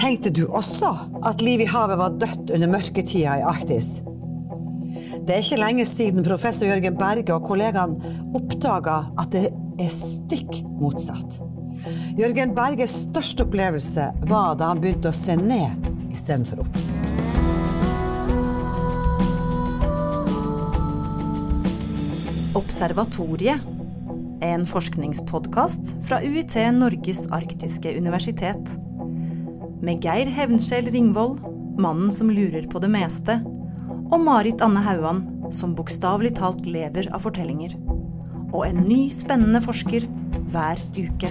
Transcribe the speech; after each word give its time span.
Tenkte 0.00 0.32
du 0.32 0.46
også 0.46 0.90
at 1.28 1.42
livet 1.44 1.66
i 1.66 1.72
havet 1.72 1.98
var 2.00 2.16
dødt 2.20 2.54
under 2.54 2.70
mørketida 2.72 3.36
i 3.40 3.44
Arktis? 3.46 4.00
Det 5.26 5.34
er 5.34 5.42
ikke 5.44 5.60
lenge 5.60 5.84
siden 5.86 6.24
professor 6.26 6.66
Jørgen 6.70 6.96
Berge 6.98 7.34
og 7.34 7.44
kollegaene 7.46 8.16
oppdaga 8.34 9.02
at 9.20 9.32
det 9.34 9.46
er 9.80 9.92
stikk 9.94 10.62
motsatt. 10.80 11.40
Jørgen 12.18 12.54
Berges 12.56 12.96
største 13.06 13.46
opplevelse 13.46 14.10
var 14.28 14.56
da 14.60 14.72
han 14.72 14.80
begynte 14.82 15.12
å 15.12 15.16
se 15.16 15.36
ned 15.38 15.88
istedenfor 16.12 16.64
opp. 16.64 16.80
Observatoriet, 22.60 23.69
en 24.40 24.66
forskningspodkast 24.66 25.94
fra 26.08 26.20
UiT 26.24 26.54
Norges 26.72 27.26
arktiske 27.32 27.92
universitet. 27.98 28.72
Med 29.84 30.04
Geir 30.04 30.28
Hevnskjell 30.32 30.90
Ringvold, 30.92 31.40
mannen 31.80 32.12
som 32.12 32.30
lurer 32.32 32.66
på 32.70 32.80
det 32.82 32.90
meste, 32.92 33.38
og 34.10 34.18
Marit 34.24 34.62
Anne 34.64 34.82
Hauan, 34.84 35.22
som 35.54 35.74
bokstavelig 35.76 36.34
talt 36.40 36.66
lever 36.66 37.08
av 37.14 37.24
fortellinger. 37.24 37.76
Og 38.50 38.64
en 38.66 38.82
ny, 38.88 39.08
spennende 39.14 39.62
forsker 39.62 40.08
hver 40.50 40.80
uke. 40.96 41.30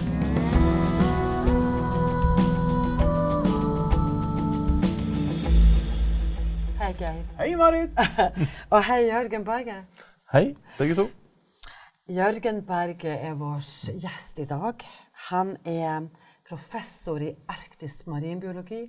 Hei, 6.80 6.94
Geir. 6.98 7.23
Hei, 7.41 7.53
Marit. 7.59 8.05
Og 8.73 8.84
hei, 8.88 9.02
Jørgen 9.09 9.45
Berge. 9.45 9.81
Hei, 10.34 10.53
begge 10.78 11.02
to. 11.03 11.09
Jørgen 12.09 12.63
Berge 12.66 13.12
er 13.22 13.36
vår 13.38 13.59
gjest 14.02 14.40
i 14.41 14.45
dag. 14.50 14.81
Han 15.30 15.52
er 15.62 16.08
professor 16.48 17.22
i 17.22 17.36
arktisk 17.45 18.08
marinbiologi 18.09 18.80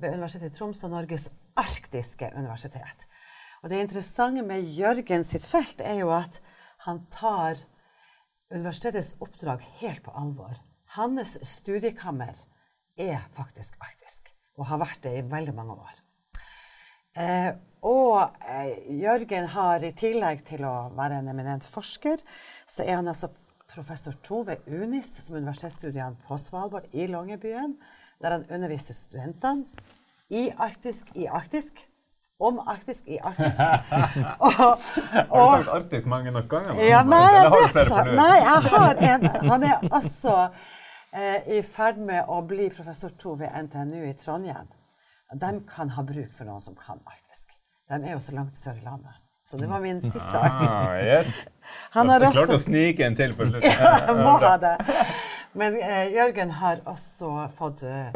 ved 0.00 0.14
Universitetet 0.14 0.54
i 0.54 0.56
Tromsø, 0.56 0.88
Norges 0.88 1.26
arktiske 1.60 2.30
universitet. 2.32 3.04
Og 3.60 3.68
det 3.68 3.82
interessante 3.84 4.46
med 4.48 4.64
Jørgen 4.78 5.26
sitt 5.28 5.44
felt 5.44 5.84
er 5.84 5.98
jo 6.00 6.08
at 6.16 6.40
han 6.86 7.02
tar 7.12 7.60
universitetets 8.48 9.12
oppdrag 9.20 9.60
helt 9.82 10.00
på 10.06 10.16
alvor. 10.16 10.56
Hans 10.96 11.36
studiekammer 11.44 12.32
er 12.96 13.28
faktisk 13.36 13.76
arktisk, 13.76 14.32
og 14.56 14.72
har 14.72 14.80
vært 14.86 15.04
det 15.04 15.18
i 15.18 15.28
veldig 15.36 15.56
mange 15.60 15.76
år. 15.76 16.03
Eh, 17.14 17.52
og 17.84 18.32
eh, 18.48 18.74
Jørgen 19.02 19.46
har 19.52 19.84
i 19.84 19.92
tillegg 19.94 20.42
til 20.48 20.64
å 20.66 20.74
være 20.96 21.20
en 21.20 21.30
eminent 21.30 21.66
forsker, 21.68 22.22
så 22.66 22.82
er 22.86 22.98
han 22.98 23.10
altså 23.12 23.30
professor 23.74 24.14
to 24.24 24.42
ved 24.48 24.66
UNIS, 24.66 25.12
som 25.22 25.36
er 25.36 25.44
universitetsstudiene 25.44 26.18
på 26.26 26.38
Svalbard 26.40 26.88
i 26.92 27.06
Longyearbyen, 27.10 27.76
der 28.22 28.38
han 28.38 28.46
underviste 28.50 28.94
studentene 28.96 29.66
i 30.30 30.48
arktisk 30.58 31.10
i 31.14 31.26
arktisk, 31.26 31.82
om 32.40 32.58
arktisk 32.66 33.06
i 33.06 33.18
arktisk. 33.22 33.60
og, 34.44 34.52
har 34.58 34.78
du 34.78 35.64
sagt 35.64 35.74
arktisk 35.76 36.06
mange 36.10 36.32
nok 36.34 36.48
ganger? 36.50 36.80
Ja, 36.82 37.02
nei, 37.06 37.26
jeg 37.36 37.50
vet 37.54 37.76
det. 37.78 38.06
Nei, 38.18 38.32
jeg 38.40 38.62
har 38.72 39.02
en. 39.10 39.28
Han 39.50 39.66
er 39.68 39.84
altså 39.90 40.38
eh, 41.14 41.58
i 41.58 41.60
ferd 41.62 42.00
med 42.02 42.24
å 42.26 42.40
bli 42.48 42.70
professor 42.74 43.14
to 43.18 43.36
ved 43.38 43.54
NTNU 43.68 44.00
i 44.08 44.16
Trondheim. 44.18 44.72
De 45.34 45.50
kan 45.68 45.90
ha 45.96 46.02
bruk 46.06 46.32
for 46.36 46.48
noen 46.48 46.62
som 46.62 46.76
kan 46.78 47.00
arktisk. 47.04 47.54
De 47.90 48.00
er 48.00 48.14
jo 48.14 48.20
så 48.22 48.34
langt 48.36 48.56
sør 48.56 48.78
i 48.78 48.84
landet. 48.84 49.20
Så 49.44 49.58
det 49.60 49.68
var 49.68 49.80
min 49.80 50.00
siste 50.02 50.38
arktisk. 50.38 50.72
Ah, 50.72 51.00
yes. 51.04 51.46
Han 51.96 52.08
har 52.08 52.22
også 52.24 52.38
klarte 52.38 52.56
å 52.56 52.62
snike 52.62 53.04
en 53.04 53.16
til 53.18 53.34
på 53.36 53.48
slutten. 53.50 53.82
ja, 53.84 54.14
må 54.16 54.36
ha 54.40 54.54
det. 54.62 54.76
Men 55.54 55.76
eh, 55.78 56.14
Jørgen 56.14 56.54
har 56.60 56.80
også 56.90 57.32
fått 57.58 57.84
eh, 57.86 58.14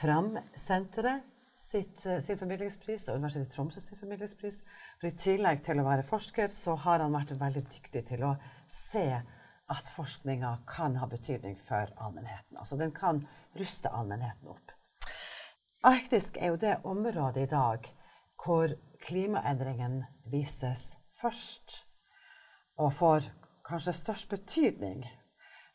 Fram-senteret 0.00 1.26
sitt, 1.60 2.06
eh, 2.06 2.22
sin 2.24 2.38
formidlingspris 2.40 3.10
og 3.10 3.20
Universitetet 3.20 3.52
i 3.52 3.56
Tromsø 3.58 3.82
sin 3.84 4.00
formidlingspris. 4.00 4.62
For 4.96 5.10
i 5.10 5.18
tillegg 5.26 5.60
til 5.66 5.82
å 5.82 5.86
være 5.86 6.06
forsker, 6.08 6.48
så 6.54 6.78
har 6.86 7.04
han 7.04 7.14
vært 7.14 7.36
veldig 7.38 7.66
dyktig 7.68 8.06
til 8.08 8.24
å 8.30 8.34
se 8.64 9.06
at 9.70 9.94
forskninga 9.94 10.56
kan 10.66 10.96
ha 10.98 11.06
betydning 11.06 11.54
for 11.60 11.92
allmennheten. 12.00 12.56
Altså 12.56 12.80
den 12.80 12.96
kan 12.96 13.22
ruste 13.60 13.92
allmennheten 13.92 14.48
opp. 14.50 14.72
Arktisk 15.80 16.36
er 16.36 16.52
jo 16.52 16.56
det 16.60 16.74
området 16.84 17.46
i 17.46 17.48
dag 17.48 17.86
hvor 18.44 18.72
klimaendringen 19.00 20.02
vises 20.28 20.96
først 21.20 21.86
og 22.76 22.92
får 22.92 23.28
kanskje 23.64 23.94
størst 23.96 24.28
betydning, 24.28 25.06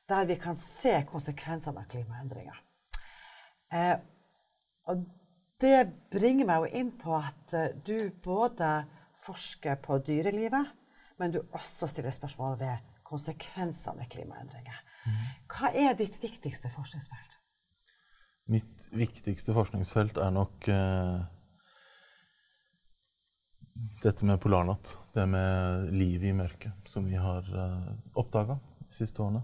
der 0.09 0.25
vi 0.29 0.35
kan 0.38 0.57
se 0.57 0.99
konsekvensene 1.09 1.81
av 1.81 1.89
klimaendringer. 1.89 2.59
Eh, 3.73 3.95
og 4.85 5.05
det 5.61 5.88
bringer 6.13 6.49
meg 6.49 6.61
jo 6.61 6.81
inn 6.81 6.91
på 7.01 7.16
at 7.17 7.55
eh, 7.57 7.73
du 7.85 8.11
både 8.25 8.83
forsker 9.25 9.79
på 9.81 9.97
dyrelivet, 10.05 10.69
men 11.17 11.33
du 11.33 11.39
også 11.49 11.89
stiller 11.89 12.13
spørsmål 12.13 12.59
ved 12.59 12.93
konsekvensene 13.05 14.05
av 14.05 14.13
klimaendringer. 14.13 14.77
Hva 15.49 15.73
er 15.73 15.97
ditt 15.97 16.22
viktigste 16.22 16.69
forskningsfelt? 16.73 17.39
Mitt 18.51 18.89
viktigste 18.94 19.56
forskningsfelt 19.56 20.19
er 20.22 20.33
nok 20.33 20.67
eh, 20.69 21.16
dette 24.03 24.28
med 24.28 24.41
polarnatt. 24.44 24.91
Det 25.16 25.25
med 25.29 25.89
livet 25.95 26.29
i 26.29 26.35
mørket, 26.38 26.85
som 26.85 27.07
vi 27.09 27.17
har 27.17 27.47
eh, 27.50 27.88
oppdaga 28.13 28.59
de 28.84 28.94
siste 28.94 29.23
årene. 29.25 29.41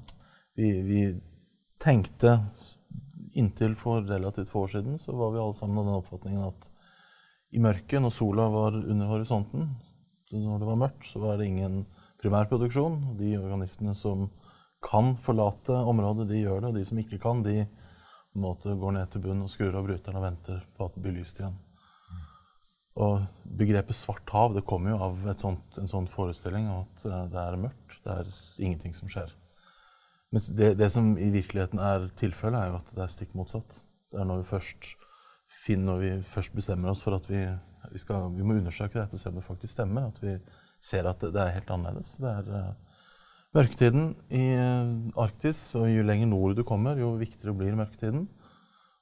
Vi, 0.53 0.69
vi 0.85 1.01
tenkte 1.81 2.37
inntil 3.33 3.73
for 3.79 4.05
relativt 4.05 4.51
få 4.51 4.65
år 4.67 4.75
siden 4.75 4.99
så 4.99 5.15
var 5.15 5.31
vi 5.33 5.39
alle 5.41 5.57
sammen 5.57 5.79
av 5.79 5.87
den 5.87 5.97
oppfatningen 5.97 6.45
at 6.45 6.69
i 7.51 7.59
mørket, 7.59 7.99
når 8.03 8.13
sola 8.15 8.47
var 8.51 8.75
under 8.77 9.09
horisonten, 9.09 9.65
når 10.31 10.61
det 10.61 10.67
var 10.69 10.79
mørkt, 10.79 11.07
så 11.09 11.19
var 11.19 11.39
det 11.39 11.49
ingen 11.49 11.81
primærproduksjon. 12.21 13.17
De 13.19 13.33
organismene 13.39 13.95
som 13.97 14.29
kan 14.85 15.15
forlate 15.19 15.75
området, 15.75 16.29
de 16.29 16.45
gjør 16.45 16.61
det. 16.61 16.69
Og 16.71 16.77
de 16.79 16.85
som 16.87 17.01
ikke 17.01 17.19
kan, 17.19 17.41
de 17.43 17.65
måte 18.37 18.75
går 18.79 18.95
ned 18.95 19.11
til 19.11 19.23
bunnen 19.25 19.45
og 19.45 19.51
skrur 19.51 19.75
av 19.75 19.85
bryteren 19.87 20.19
og 20.19 20.25
venter 20.25 20.63
på 20.77 20.87
at 20.87 20.95
det 20.95 21.03
blir 21.03 21.17
lyst 21.19 21.41
igjen. 21.41 21.57
Og 23.01 23.21
begrepet 23.59 23.95
svart 23.95 24.29
hav 24.35 24.55
det 24.55 24.65
kommer 24.67 24.93
jo 24.93 25.03
av 25.05 25.21
sånt, 25.39 25.77
en 25.79 25.91
sånn 25.91 26.09
forestilling 26.11 26.67
om 26.67 26.83
at 26.83 27.05
eh, 27.07 27.21
det 27.31 27.43
er 27.43 27.61
mørkt. 27.61 27.99
Det 28.03 28.17
er 28.17 28.33
ingenting 28.59 28.95
som 28.97 29.11
skjer. 29.11 29.31
Mens 30.31 30.47
det, 30.55 30.73
det 30.79 30.89
som 30.91 31.13
i 31.19 31.29
virkeligheten 31.31 31.79
er 31.83 32.09
tilfellet, 32.19 32.59
er 32.59 32.71
jo 32.71 32.79
at 32.79 32.91
det 32.95 33.03
er 33.05 33.13
stikk 33.13 33.33
motsatt. 33.35 33.81
Det 34.11 34.19
er 34.19 34.27
når 34.27 34.43
vi 34.43 34.49
først 34.51 34.91
finner, 35.51 35.85
når 35.87 36.03
vi 36.03 36.11
først 36.27 36.55
bestemmer 36.55 36.91
oss 36.91 37.03
for 37.03 37.15
at 37.15 37.27
vi, 37.31 37.41
vi, 37.91 37.99
skal, 37.99 38.29
vi 38.35 38.45
må 38.47 38.55
undersøke 38.59 38.99
dette 38.99 39.17
og 39.17 39.23
se 39.23 39.31
om 39.31 39.39
det 39.39 39.47
faktisk 39.47 39.75
stemmer, 39.75 40.07
at 40.07 40.21
vi 40.23 40.37
ser 40.83 41.07
at 41.07 41.19
det, 41.23 41.33
det 41.35 41.43
er 41.43 41.55
helt 41.57 41.73
annerledes. 41.75 42.13
Det 42.23 42.31
er 42.31 42.51
uh, 42.51 42.90
mørketiden 43.55 44.13
i 44.31 44.43
uh, 44.55 45.23
Arktis, 45.23 45.59
og 45.75 45.89
jo 45.91 46.05
lenger 46.07 46.29
nord 46.31 46.55
du 46.55 46.63
kommer, 46.67 46.99
jo 46.99 47.13
viktigere 47.19 47.55
blir 47.57 47.75
mørketiden. 47.79 48.27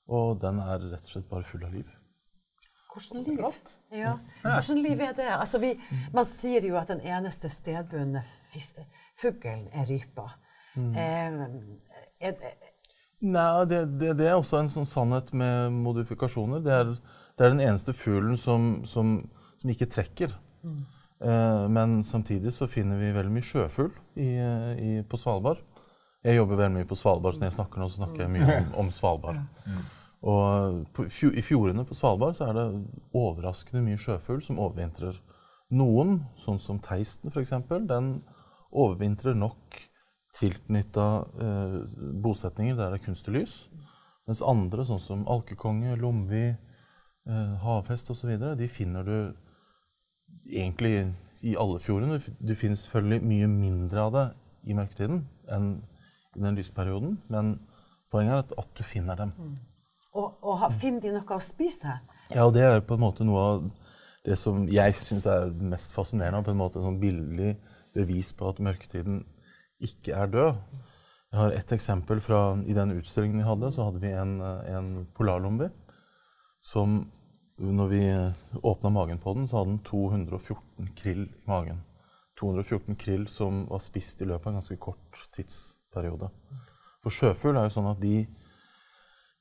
Og 0.10 0.40
den 0.42 0.58
er 0.64 0.82
rett 0.90 1.06
og 1.06 1.12
slett 1.12 1.30
bare 1.30 1.46
full 1.46 1.64
av 1.68 1.74
liv. 1.76 1.90
Hvordan 2.90 3.24
liv? 3.28 3.44
Ja. 3.94 4.16
Hvordan 4.42 4.80
liv 4.82 5.02
er 5.06 5.14
det? 5.14 5.28
Altså 5.36 5.60
vi, 5.62 5.76
man 6.16 6.26
sier 6.26 6.66
jo 6.66 6.80
at 6.80 6.90
den 6.90 7.04
eneste 7.06 7.52
stedbundne 7.54 8.24
fuglen 9.20 9.68
er 9.78 9.86
rypa. 9.90 10.26
Eh, 10.76 11.38
er, 12.20 12.34
det- 12.40 12.56
Nei, 13.22 13.66
det, 13.70 13.84
det, 14.00 14.14
det 14.18 14.28
er 14.32 14.38
også 14.40 14.62
en 14.64 14.70
sånn 14.72 14.88
sannhet 14.90 15.30
med 15.36 15.74
modifikasjoner. 15.76 16.62
Det 16.64 16.72
er, 16.74 16.94
det 17.38 17.46
er 17.46 17.54
den 17.54 17.64
eneste 17.68 17.94
fuglen 17.94 18.38
som, 18.40 18.70
som, 18.88 19.18
som 19.62 19.74
ikke 19.74 19.90
trekker. 19.92 20.34
Eh, 20.66 20.99
men 21.20 21.98
samtidig 22.08 22.54
så 22.56 22.68
finner 22.72 22.96
vi 22.96 23.10
veldig 23.12 23.34
mye 23.36 23.44
sjøfugl 23.44 23.90
i, 24.16 24.30
i, 24.80 24.92
på 25.04 25.18
Svalbard. 25.20 25.60
Jeg 26.24 26.38
jobber 26.38 26.62
veldig 26.62 26.78
mye 26.78 26.88
på 26.88 26.96
Svalbard, 26.96 27.36
så 27.36 27.42
når 27.42 27.50
jeg 27.50 27.58
snakker 27.58 27.82
nå, 27.82 27.88
så 27.90 28.00
snakker 28.02 28.24
jeg 28.24 28.32
mye 28.34 28.56
om, 28.62 28.70
om 28.86 28.92
Svalbard. 28.92 29.42
Og 30.20 30.80
på, 30.96 31.06
i 31.08 31.44
fjordene 31.44 31.86
på 31.88 31.96
Svalbard 31.96 32.36
så 32.36 32.50
er 32.50 32.58
det 32.58 32.66
overraskende 33.16 33.84
mye 33.86 34.00
sjøfugl 34.00 34.42
som 34.44 34.60
overvintrer. 34.60 35.20
Noen, 35.76 36.24
sånn 36.40 36.60
som 36.60 36.80
teisten 36.84 37.32
f.eks., 37.32 37.54
den 37.88 38.12
overvintrer 38.70 39.38
nok 39.38 39.78
tilknytta 40.40 41.06
eh, 41.42 41.78
bosetninger 42.24 42.78
der 42.78 42.94
det 42.94 43.00
er 43.00 43.06
kunstig 43.06 43.36
lys. 43.36 43.54
Mens 44.30 44.44
andre, 44.46 44.86
sånn 44.86 45.02
som 45.02 45.28
alkekonge, 45.30 45.96
lomvi, 45.98 46.50
eh, 46.52 47.54
havhest 47.64 48.12
osv., 48.14 48.36
de 48.60 48.68
finner 48.70 49.08
du 49.08 49.16
egentlig 50.50 51.14
i 51.42 51.56
alle 51.60 51.80
fjordene. 51.80 52.20
Det 52.40 52.58
finnes 52.60 52.84
selvfølgelig 52.86 53.24
mye 53.30 53.48
mindre 53.52 54.02
av 54.08 54.14
det 54.16 54.26
i 54.70 54.76
mørketiden 54.78 55.22
enn 55.50 55.70
i 56.36 56.44
den 56.44 56.56
lysperioden, 56.60 57.18
men 57.32 57.56
poenget 58.12 58.34
er 58.34 58.44
at, 58.44 58.52
at 58.62 58.74
du 58.78 58.84
finner 58.84 59.16
dem. 59.18 59.32
og, 60.14 60.36
og 60.44 60.58
ha- 60.62 60.70
finner 60.70 61.02
de 61.02 61.14
noe 61.16 61.38
å 61.38 61.42
spise? 61.44 61.96
Ja, 62.30 62.46
og 62.46 62.54
det 62.54 62.64
er 62.64 62.82
på 62.86 62.98
en 62.98 63.04
måte 63.04 63.26
noe 63.26 63.40
av 63.40 63.64
det 64.26 64.36
som 64.38 64.68
jeg 64.70 64.94
syns 65.00 65.26
er 65.30 65.50
mest 65.72 65.94
fascinerende, 65.96 66.42
og 66.42 66.46
på 66.46 66.52
en 66.54 66.60
måte 66.62 66.84
sånn 66.84 67.00
billig 67.02 67.56
bevis 67.96 68.34
på 68.38 68.50
at 68.52 68.60
mørketiden 68.62 69.24
ikke 69.82 70.14
er 70.14 70.28
død. 70.30 70.60
Jeg 71.32 71.40
har 71.40 71.54
et 71.56 71.72
eksempel 71.74 72.20
fra 72.22 72.42
I 72.68 72.74
den 72.76 72.92
utstillingen 72.98 73.40
vi 73.42 73.48
hadde, 73.48 73.72
så 73.72 73.88
hadde 73.88 74.02
vi 74.04 74.12
en, 74.18 74.36
eh, 74.42 74.70
en 74.76 74.90
polarlomvi 75.18 75.70
som 76.62 77.00
Når 77.60 77.88
vi 77.92 78.02
åpna 78.64 78.90
magen 78.90 79.20
på 79.20 79.34
den, 79.36 79.48
så 79.48 79.60
hadde 79.60 79.74
den 79.74 79.80
214 79.84 80.92
krill 80.96 81.26
i 81.28 81.48
magen. 81.50 81.82
214 82.40 82.96
krill 82.96 83.28
som 83.28 83.66
var 83.68 83.82
spist 83.84 84.22
i 84.22 84.28
løpet 84.30 84.48
av 84.48 84.54
en 84.54 84.60
ganske 84.62 84.78
kort 84.80 85.24
tidsperiode. 85.36 86.30
For 87.04 87.12
sjøfugl 87.12 87.60
er 87.60 87.68
jo 87.68 87.74
sånn 87.74 87.90
at 87.92 88.00
de, 88.00 88.22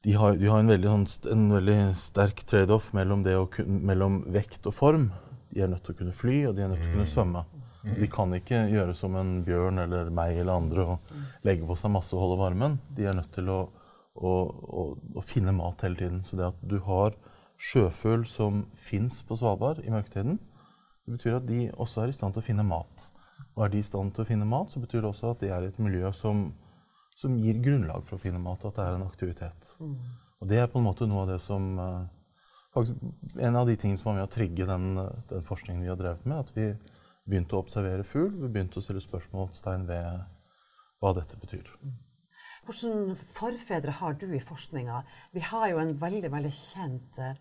de, 0.03 0.17
har, 0.19 0.35
de 0.41 0.50
har 0.50 0.65
en, 0.65 0.73
veldig, 0.73 0.91
sånn 0.91 1.31
en 1.35 1.47
veldig 1.55 1.79
sterk 1.99 2.43
trade-off 2.50 2.91
mellom, 2.97 3.23
mellom 3.87 4.21
vekt 4.35 4.67
og 4.67 4.75
form. 4.75 5.09
De 5.53 5.62
er 5.62 5.71
nødt 5.71 5.87
til 5.87 5.94
å 5.94 6.00
kunne 6.03 6.17
fly, 6.17 6.41
og 6.49 6.59
de 6.59 6.67
er 6.67 6.73
nødt 6.73 6.82
til 6.82 6.91
å 6.91 6.97
kunne 6.99 7.12
svømme. 7.14 7.47
Så 7.85 7.94
de 8.03 8.11
kan 8.11 8.35
ikke 8.35 8.64
gjøre 8.73 8.94
som 8.99 9.14
en 9.17 9.37
bjørn 9.47 9.79
eller 9.85 10.11
meg 10.12 10.37
eller 10.43 10.59
andre 10.59 10.85
og 10.94 11.12
legge 11.47 11.67
på 11.67 11.76
seg 11.79 11.94
masse 11.94 12.17
og 12.17 12.25
holde 12.25 12.43
varmen. 12.43 12.79
De 12.94 13.06
er 13.06 13.17
nødt 13.17 13.31
til 13.38 13.49
å, 13.55 13.62
å, 14.19 14.32
å, 14.35 14.87
å 15.14 15.25
finne 15.25 15.55
mat 15.55 15.87
hele 15.87 16.03
tiden. 16.03 16.25
Så 16.26 16.37
det 16.37 16.50
at 16.50 16.59
du 16.67 16.81
har 16.88 17.14
sjøfugl 17.59 18.25
som 18.29 18.63
fins 18.79 19.21
på 19.27 19.37
Svalbard 19.39 19.83
i 19.83 19.93
mørketiden, 19.93 20.39
det 21.09 21.17
betyr 21.17 21.39
at 21.39 21.47
de 21.49 21.63
også 21.81 22.05
er 22.05 22.13
i 22.13 22.17
stand 22.17 22.37
til 22.37 22.43
å 22.43 22.47
finne 22.47 22.67
mat. 22.67 23.09
Og 23.57 23.65
er 23.65 23.73
de 23.73 23.81
i 23.81 23.87
stand 23.87 24.13
til 24.15 24.25
å 24.25 24.29
finne 24.29 24.47
mat, 24.49 24.71
så 24.71 24.83
betyr 24.83 25.03
det 25.03 25.11
også 25.11 25.33
at 25.33 25.43
de 25.43 25.51
er 25.55 25.65
i 25.65 25.71
et 25.73 25.81
miljø 25.83 26.11
som, 26.15 26.49
som 27.17 27.37
gir 27.41 27.59
grunnlag 27.65 28.05
for 28.07 28.19
å 28.19 28.23
finne 28.23 28.41
mat, 28.43 28.67
at 28.69 28.77
det 28.77 28.85
er 28.85 28.99
en 28.99 29.07
aktivitet. 29.07 29.73
Og 30.39 30.51
det 30.51 30.61
er 30.63 30.71
på 30.71 30.79
en 30.79 30.87
måte 30.87 31.09
noe 31.09 31.25
av 31.25 31.33
det 31.33 31.41
som 31.43 31.73
eh, 31.83 32.07
faktisk 32.75 33.41
En 33.43 33.57
av 33.57 33.67
de 33.67 33.77
tingene 33.77 33.99
som 33.99 34.13
var 34.13 34.19
med 34.21 34.29
å 34.29 34.33
trigge 34.33 34.67
den, 34.69 34.91
den 35.31 35.47
forskningen 35.47 35.83
vi 35.83 35.91
har 35.91 35.99
drevet 35.99 36.27
med, 36.29 36.45
at 36.45 36.53
vi 36.55 36.69
begynte 37.29 37.57
å 37.57 37.63
observere 37.65 38.07
fugl, 38.07 38.31
vi 38.45 38.53
begynte 38.53 38.79
å 38.79 38.85
stille 38.85 39.03
spørsmålstegn 39.03 39.89
ved 39.89 40.23
hva 41.01 41.15
dette 41.17 41.41
betyr. 41.41 41.73
Hvilke 42.69 43.17
forfedre 43.17 43.88
har 43.97 44.12
du 44.20 44.29
i 44.37 44.38
forskninga? 44.44 45.00
Vi 45.32 45.41
har 45.41 45.70
jo 45.70 45.79
en 45.81 46.00
veldig 46.00 46.29
veldig 46.29 46.50
kjent 46.53 47.19
eh, 47.25 47.32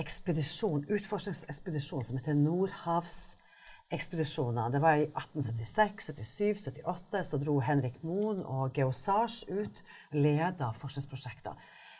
ekspedisjon, 0.00 0.88
utforskningsekspedisjon 0.88 2.02
som 2.08 2.16
heter 2.16 2.32
Nordhavsekspedisjonene. 2.40 4.72
Det 4.72 4.80
var 4.80 4.96
i 4.96 5.04
1876, 5.10 6.08
77, 6.08 6.64
78 6.64 7.20
så 7.28 7.36
dro 7.42 7.60
Henrik 7.60 8.00
Moen 8.00 8.40
og 8.48 8.72
Geo 8.72 8.96
Sars 8.96 9.44
ut 9.44 9.84
leda 10.16 10.72
forskningsprosjekter. 10.80 11.52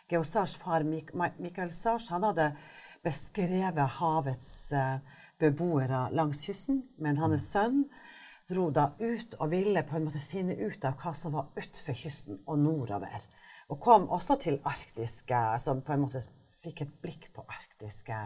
Geo 0.09 0.25
Sars 0.25 0.57
far 0.57 0.81
Michael 0.89 1.69
Sars 1.71 2.09
han 2.09 2.25
hadde 2.25 2.57
beskrevet 3.05 4.01
havets 4.01 4.73
eh, 4.73 4.97
beboere 5.37 6.09
langs 6.09 6.41
kysten, 6.49 6.89
men 6.97 7.21
hans 7.21 7.53
sønn 7.53 7.85
dro 8.47 8.69
da 8.71 8.89
ut 8.99 9.35
og 9.41 9.51
ville 9.51 9.83
på 9.83 9.97
en 9.97 10.07
måte 10.07 10.21
finne 10.23 10.55
ut 10.55 10.85
av 10.87 10.95
hva 11.01 11.13
som 11.15 11.35
var 11.35 11.51
utenfor 11.57 11.97
kysten 11.97 12.39
og 12.45 12.59
nordover. 12.61 13.27
Og 13.67 13.79
kom 13.83 14.07
også 14.13 14.37
til 14.39 14.61
arktiske, 14.63 15.39
som 15.59 15.81
på 15.83 15.93
en 15.93 16.05
måte 16.05 16.23
fikk 16.63 16.85
et 16.85 16.97
blikk 17.03 17.29
på 17.35 17.43
arktiske 17.43 18.19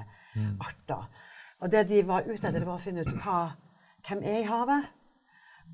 arter. 0.61 1.07
Og 1.61 1.71
det 1.73 1.87
de 1.89 2.01
var 2.05 2.25
ute 2.25 2.39
etter, 2.39 2.59
det 2.59 2.67
var 2.67 2.77
å 2.77 2.81
finne 2.81 3.05
ut 3.05 3.13
hva, 3.23 3.53
hvem 4.07 4.21
er 4.25 4.41
i 4.41 4.49
havet. 4.49 4.89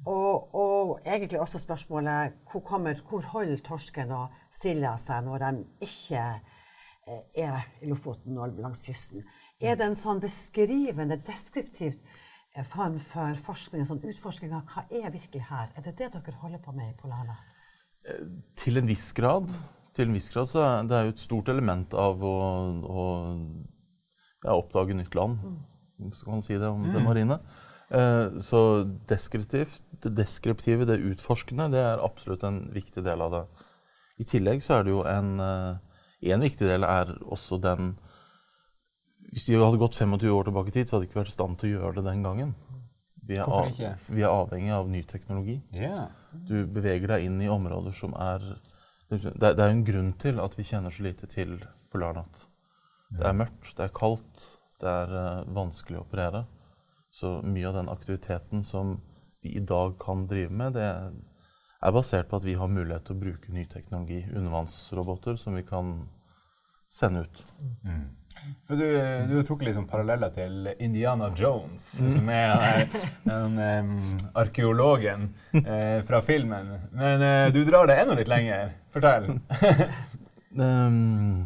Og, 0.06 0.54
og 0.56 0.92
egentlig 1.02 1.40
også 1.42 1.60
spørsmålet 1.60 2.36
hvor, 2.52 2.62
kommer, 2.64 3.00
hvor 3.10 3.26
holder 3.34 3.64
torsken 3.66 4.12
og 4.14 4.36
silda 4.54 4.94
seg 5.02 5.26
når 5.26 5.42
de 5.42 5.64
ikke 5.88 6.22
eh, 6.22 7.24
er 7.48 7.64
i 7.82 7.90
Lofoten 7.90 8.38
og 8.38 8.60
langs 8.62 8.86
kysten? 8.86 9.26
Er 9.60 9.76
det 9.76 9.88
en 9.88 9.98
sånn 9.98 10.22
beskrivende, 10.22 11.18
deskriptivt 11.26 12.04
form 12.66 12.98
for 13.04 13.38
forskning, 13.46 13.86
sånn 13.86 14.02
utforsking 14.08 14.54
av 14.58 14.66
hva 14.72 14.86
er 14.90 15.12
virkelig 15.14 15.44
her? 15.50 15.70
Er 15.78 15.86
det 15.86 15.98
det 16.00 16.12
dere 16.16 16.40
holder 16.42 16.64
på 16.64 16.74
med 16.74 16.94
i 16.94 16.98
Polana? 16.98 17.38
Til 18.58 18.80
en 18.80 18.88
viss 18.90 19.12
grad. 19.14 19.52
Til 19.94 20.08
en 20.08 20.16
viss 20.18 20.30
grad 20.34 20.50
så 20.50 20.64
er 20.64 20.90
det 20.90 21.04
jo 21.06 21.14
et 21.16 21.22
stort 21.22 21.50
element 21.54 21.94
av 21.98 22.24
å, 22.24 22.36
å 22.88 23.06
ja, 24.46 24.54
oppdage 24.54 24.96
nytt 24.98 25.18
land, 25.18 25.42
skal 26.14 26.38
man 26.38 26.46
si 26.46 26.58
det 26.58 26.70
om 26.70 26.86
det 26.94 27.04
marine. 27.04 27.40
Eh, 27.90 28.40
så 28.44 28.84
deskriptivt, 29.10 29.80
det 30.04 30.14
deskriptive, 30.18 30.86
det 30.86 31.00
utforskende, 31.08 31.70
det 31.72 31.82
er 31.82 32.04
absolutt 32.04 32.44
en 32.44 32.66
viktig 32.74 33.04
del 33.06 33.24
av 33.24 33.34
det. 33.34 33.44
I 34.20 34.28
tillegg 34.28 34.64
så 34.66 34.80
er 34.80 34.88
det 34.88 34.96
jo 34.96 35.04
en 35.08 35.38
eh, 35.44 35.84
En 36.34 36.42
viktig 36.42 36.66
del 36.66 36.82
er 36.82 37.12
også 37.30 37.60
den 37.62 37.92
Hvis 39.38 39.52
vi 39.52 39.58
hadde 39.62 39.78
gått 39.78 39.94
25 39.94 40.32
år 40.34 40.48
tilbake 40.48 40.72
i 40.72 40.74
tid, 40.74 40.88
så 40.90 40.96
hadde 40.96 41.06
vi 41.06 41.12
ikke 41.12 41.20
vært 41.20 41.30
i 41.30 41.36
stand 41.36 41.60
til 41.62 41.70
å 41.70 41.74
gjøre 41.76 42.00
det 42.00 42.04
den 42.08 42.24
gangen. 42.26 42.56
Vi 43.28 43.36
er, 43.38 43.46
av, 43.46 43.68
vi 44.10 44.24
er 44.24 44.32
avhengig 44.32 44.72
av 44.74 44.90
ny 44.90 45.04
teknologi. 45.06 45.60
Ja. 45.76 46.08
Du 46.48 46.64
beveger 46.74 47.12
deg 47.12 47.28
inn 47.28 47.38
i 47.44 47.52
områder 47.52 47.94
som 47.94 48.16
er 48.18 48.42
Det 49.12 49.20
er, 49.20 49.54
det 49.54 49.62
er 49.62 49.70
en 49.70 49.86
grunn 49.86 50.10
til 50.20 50.42
at 50.42 50.58
vi 50.58 50.66
kjenner 50.66 50.92
så 50.92 51.06
lite 51.06 51.30
til 51.30 51.54
polarnatt. 51.94 52.48
Det 53.14 53.30
er 53.30 53.38
mørkt, 53.38 53.70
det 53.78 53.86
er 53.86 53.94
kaldt, 53.96 54.44
det 54.82 54.90
er 54.90 55.14
uh, 55.14 55.46
vanskelig 55.54 56.02
å 56.02 56.04
operere. 56.08 56.44
Så 57.14 57.38
mye 57.46 57.70
av 57.70 57.78
den 57.78 57.94
aktiviteten 57.94 58.66
som 58.68 58.98
vi 59.46 59.54
i 59.56 59.64
dag 59.64 59.96
kan 60.02 60.26
drive 60.28 60.52
med, 60.52 60.76
det 60.76 60.90
er 60.90 61.96
basert 61.96 62.28
på 62.32 62.42
at 62.42 62.48
vi 62.48 62.58
har 62.58 62.74
mulighet 62.74 63.06
til 63.06 63.16
å 63.16 63.22
bruke 63.22 63.54
ny 63.54 63.70
teknologi, 63.70 64.24
undervannsroboter, 64.34 65.38
som 65.38 65.56
vi 65.56 65.64
kan 65.68 66.00
sende 66.90 67.28
ut. 67.28 67.44
For 68.68 68.76
du, 68.76 68.88
du 69.30 69.38
tok 69.48 69.62
liksom 69.64 69.86
paralleller 69.88 70.32
til 70.36 70.70
Indiana 70.84 71.30
Jones, 71.38 71.86
som 72.14 72.30
er 72.32 72.54
eh, 72.84 72.96
den 73.24 73.60
um, 73.60 73.92
arkeologen 74.36 75.30
uh, 75.56 76.00
fra 76.08 76.20
filmen. 76.26 76.74
Men 76.92 77.24
uh, 77.24 77.54
du 77.56 77.62
drar 77.68 77.88
det 77.88 78.00
enda 78.02 78.18
litt 78.20 78.32
lenger. 78.32 78.74
Fortell. 78.94 79.32
Um, 80.58 81.44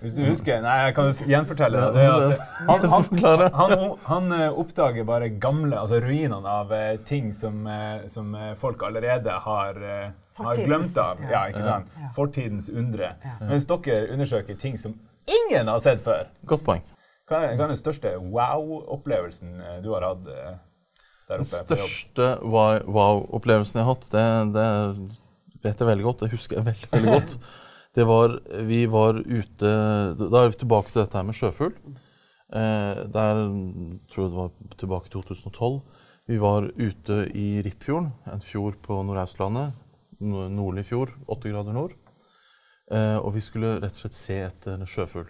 Hvis 0.00 0.14
du 0.16 0.22
husker 0.24 0.62
Nei, 0.64 0.76
jeg 0.86 0.94
kan 0.96 1.10
gjenfortelle 1.28 1.82
det. 1.82 1.90
det. 1.98 2.04
er 2.06 2.70
at 2.72 2.86
Han, 2.94 3.10
han, 3.20 3.42
han, 3.58 3.74
han 4.06 4.32
eh, 4.38 4.56
oppdager 4.62 5.04
bare 5.04 5.28
gamle, 5.42 5.76
altså 5.76 5.98
ruinene 6.00 6.48
av 6.48 6.72
ting 7.04 7.28
som, 7.36 7.66
som 8.08 8.32
folk 8.62 8.86
allerede 8.88 9.36
har, 9.44 9.82
har 10.38 10.62
glemt 10.62 10.96
av. 10.96 11.20
ja. 11.26 11.34
Ja, 11.34 11.42
ikke 11.52 11.66
sant? 11.66 11.92
Fortidens 12.16 12.70
undre. 12.72 13.12
Mens 13.42 13.68
dere 13.68 14.06
undersøker 14.14 14.56
ting 14.64 14.80
som 14.80 14.96
ingen 15.52 15.68
har 15.70 15.80
sett 15.84 16.02
før. 16.04 16.26
godt 16.48 16.64
poeng. 16.66 16.82
Hva 17.30 17.38
er, 17.46 17.54
hva 17.56 17.64
er 17.68 17.72
den 17.72 17.78
største 17.80 18.10
wow-opplevelsen 18.18 19.52
eh, 19.62 19.80
du 19.84 19.92
har 19.94 20.04
hatt 20.04 20.26
eh, 20.28 20.54
der 21.28 21.40
oppe 21.40 21.44
Den 21.44 21.48
største 21.78 22.30
wow- 22.42 22.82
wow-opplevelsen 22.92 23.78
jeg 23.80 23.86
har 23.86 23.94
hatt, 23.94 24.08
det, 24.12 24.24
det 24.56 25.62
vet 25.62 25.80
jeg 25.84 25.88
veldig 25.88 26.04
godt. 26.08 26.24
Det 26.24 26.32
husker 26.34 26.58
jeg 26.58 26.66
veldig, 26.72 26.88
veldig 26.96 27.18
godt. 27.20 27.36
Det 27.92 28.06
var 28.08 28.38
Vi 28.64 28.86
var 28.88 29.18
ute 29.20 29.70
Da 30.16 30.38
er 30.40 30.46
vi 30.48 30.56
tilbake 30.62 30.88
til 30.88 31.02
dette 31.02 31.18
her 31.18 31.26
med 31.28 31.36
sjøfugl. 31.36 31.74
Eh, 32.56 33.02
der 33.12 33.40
tror 34.08 34.22
jeg 34.24 34.30
det 34.32 34.38
var 34.38 34.78
tilbake 34.80 35.10
i 35.10 35.12
2012. 35.12 35.76
Vi 36.32 36.38
var 36.40 36.70
ute 36.78 37.18
i 37.36 37.60
Rippfjorden, 37.66 38.08
en 38.32 38.40
fjord 38.40 38.78
på 38.84 38.96
Nordøstlandet. 39.04 39.74
Nordlig 40.22 40.86
fjord, 40.88 41.12
80 41.28 41.52
grader 41.52 41.76
nord. 41.76 41.92
Eh, 42.88 43.18
og 43.20 43.34
vi 43.36 43.44
skulle 43.44 43.74
rett 43.82 43.92
og 43.92 44.02
slett 44.06 44.16
se 44.16 44.40
etter 44.46 44.86
sjøfugl. 44.88 45.28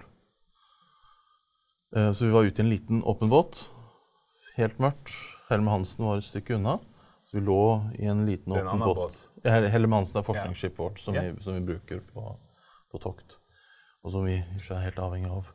Eh, 1.97 2.13
så 2.13 2.25
vi 2.25 2.31
var 2.31 2.45
ute 2.45 2.63
i 2.63 2.65
en 2.65 2.71
liten 2.71 3.05
åpen 3.05 3.29
båt. 3.29 3.71
Helt 4.57 4.79
mørkt. 4.79 5.13
Helme 5.51 5.71
Hansen 5.71 6.05
var 6.07 6.21
et 6.21 6.29
stykke 6.29 6.57
unna. 6.57 6.79
Så 7.29 7.39
vi 7.39 7.45
lå 7.45 7.63
i 7.99 8.09
en 8.09 8.25
liten 8.27 8.53
en 8.53 8.67
åpen 8.67 8.85
båt. 8.87 8.97
båt. 8.97 9.29
Ja, 9.45 9.59
Helme 9.73 9.97
Hansen 9.97 10.21
er 10.21 10.27
forskningsskipet 10.27 10.79
vårt 10.79 11.01
som, 11.01 11.15
yeah. 11.15 11.33
vi, 11.33 11.43
som 11.45 11.57
vi 11.57 11.65
bruker 11.73 12.01
på, 12.13 12.37
på 12.93 13.01
tokt. 13.03 13.37
Og 14.03 14.15
som 14.15 14.25
vi 14.27 14.39
er 14.41 14.87
helt 14.87 15.01
avhengig 15.03 15.31
av. 15.31 15.53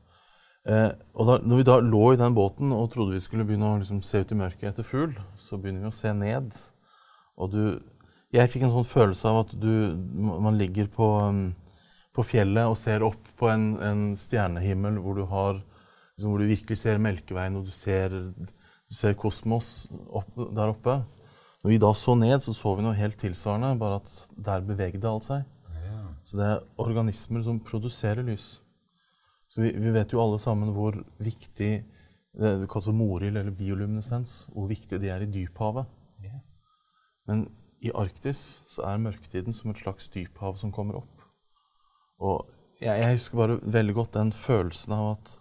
Eh, 0.68 0.90
og 1.16 1.30
da, 1.30 1.38
når 1.42 1.62
vi 1.62 1.68
da 1.68 1.78
lå 1.80 2.04
i 2.14 2.20
den 2.20 2.36
båten 2.36 2.74
og 2.76 2.90
trodde 2.94 3.16
vi 3.16 3.24
skulle 3.24 3.46
begynne 3.48 3.70
å 3.72 3.78
liksom, 3.80 4.02
se 4.04 4.22
ut 4.22 4.34
i 4.34 4.40
mørket 4.40 4.74
etter 4.74 4.86
fugl, 4.86 5.14
så 5.40 5.58
begynner 5.58 5.88
vi 5.88 5.92
å 5.94 5.96
se 5.96 6.12
ned. 6.14 6.52
Og 7.38 7.54
du 7.54 7.62
Jeg 8.36 8.50
fikk 8.52 8.66
en 8.68 8.74
sånn 8.74 8.84
følelse 8.84 9.30
av 9.30 9.38
at 9.46 9.52
du 9.56 9.96
Man 10.20 10.58
ligger 10.60 10.90
på, 10.92 11.06
um, 11.30 11.56
på 12.12 12.26
fjellet 12.28 12.68
og 12.68 12.76
ser 12.76 13.06
opp 13.08 13.30
på 13.40 13.48
en, 13.48 13.78
en 13.80 14.02
stjernehimmel 14.20 14.98
hvor 15.00 15.16
du 15.16 15.24
har 15.32 15.62
liksom, 16.18 16.32
Hvor 16.32 16.40
du 16.42 16.50
virkelig 16.50 16.78
ser 16.78 16.98
Melkeveien, 16.98 17.56
og 17.56 17.66
du 17.66 17.72
ser, 17.72 18.10
du 18.10 18.96
ser 18.96 19.14
kosmos 19.14 19.88
opp, 20.10 20.34
der 20.36 20.74
oppe. 20.74 21.02
Når 21.64 21.72
vi 21.74 21.78
da 21.82 21.94
så 21.94 22.16
ned, 22.16 22.40
så 22.42 22.54
så 22.54 22.76
vi 22.76 22.86
noe 22.86 22.98
helt 22.98 23.18
tilsvarende, 23.20 23.78
bare 23.80 24.02
at 24.02 24.12
der 24.34 24.66
bevegde 24.66 25.10
alt 25.10 25.28
seg. 25.28 25.46
Så 26.28 26.36
det 26.36 26.48
er 26.48 26.64
organismer 26.84 27.44
som 27.46 27.60
produserer 27.64 28.26
lys. 28.28 28.58
Så 29.48 29.62
vi, 29.64 29.72
vi 29.72 29.94
vet 29.96 30.12
jo 30.12 30.20
alle 30.20 30.40
sammen 30.44 30.74
hvor 30.76 30.98
viktig 31.24 31.72
det 32.38 32.52
du 32.62 32.66
kaller 32.70 32.94
moril 32.94 33.40
eller 33.40 33.54
bioluminescens, 33.56 34.42
hvor 34.52 34.68
viktig 34.68 35.00
de 35.02 35.10
er 35.10 35.24
i 35.24 35.30
dyphavet. 35.32 35.88
Ja. 36.26 36.42
Men 37.30 37.48
i 37.80 37.94
Arktis 37.96 38.42
så 38.68 38.84
er 38.90 39.02
mørketiden 39.02 39.56
som 39.56 39.72
et 39.72 39.80
slags 39.80 40.10
dyphav 40.12 40.58
som 40.60 40.74
kommer 40.76 41.00
opp. 41.00 41.24
Og 42.20 42.50
jeg, 42.82 42.92
jeg 42.92 43.16
husker 43.16 43.40
bare 43.40 43.60
veldig 43.64 43.96
godt 43.96 44.20
den 44.20 44.34
følelsen 44.36 44.98
av 44.98 45.12
at 45.16 45.34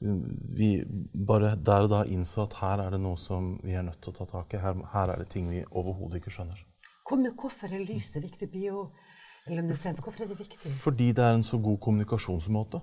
vi 0.00 0.84
bare 1.26 1.54
der 1.56 1.86
og 1.86 1.90
da 1.92 2.02
innså 2.04 2.44
at 2.44 2.56
her 2.60 2.82
er 2.84 2.94
det 2.94 3.00
noe 3.00 3.16
som 3.20 3.54
vi 3.64 3.76
er 3.78 3.84
nødt 3.86 4.00
til 4.02 4.12
å 4.12 4.16
ta 4.18 4.26
tak 4.28 4.54
i. 4.54 4.60
Her, 4.60 4.80
her 4.92 5.12
er 5.14 5.22
det 5.22 5.30
ting 5.32 5.48
vi 5.50 5.64
overhodet 5.70 6.20
ikke 6.20 6.34
skjønner. 6.34 6.60
Hvorfor 7.04 7.72
er 7.72 7.84
lyset 7.84 8.22
viktig? 8.24 8.48
Bioluminescens, 8.52 10.00
hvorfor 10.00 10.24
er 10.24 10.32
det 10.32 10.38
viktig? 10.38 10.72
Fordi 10.80 11.12
det 11.12 11.24
er 11.24 11.36
en 11.36 11.46
så 11.46 11.60
god 11.60 11.78
kommunikasjonsmåte. 11.84 12.80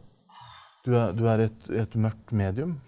Du 0.85 0.95
er, 0.97 1.11
du 1.13 1.27
er 1.29 1.45
et, 1.45 1.69
et 1.69 1.95
mørkt 1.95 2.31
medium. 2.31 2.79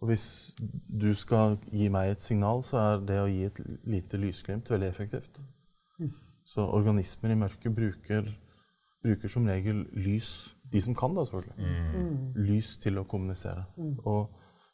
Og 0.00 0.12
hvis 0.12 0.54
du 0.60 1.10
skal 1.16 1.56
gi 1.72 1.88
meg 1.90 2.12
et 2.12 2.22
signal, 2.22 2.62
så 2.62 2.78
er 2.78 3.06
det 3.06 3.16
å 3.20 3.30
gi 3.30 3.46
et 3.48 3.62
lite 3.88 4.20
lysglimt 4.20 4.68
veldig 4.70 4.88
effektivt. 4.88 5.40
Så 6.48 6.64
organismer 6.64 7.34
i 7.34 7.38
mørket 7.38 7.74
bruker, 7.74 8.28
bruker, 9.04 9.28
som 9.28 9.48
regel 9.48 9.82
lys 9.92 10.54
De 10.72 10.82
som 10.84 10.96
kan, 10.96 11.14
da, 11.16 11.24
selvfølgelig. 11.24 11.70
Mm. 11.94 12.18
Lys 12.48 12.76
til 12.82 13.00
å 13.00 13.06
kommunisere. 13.08 13.64
Mm. 13.78 13.94
Og 14.04 14.28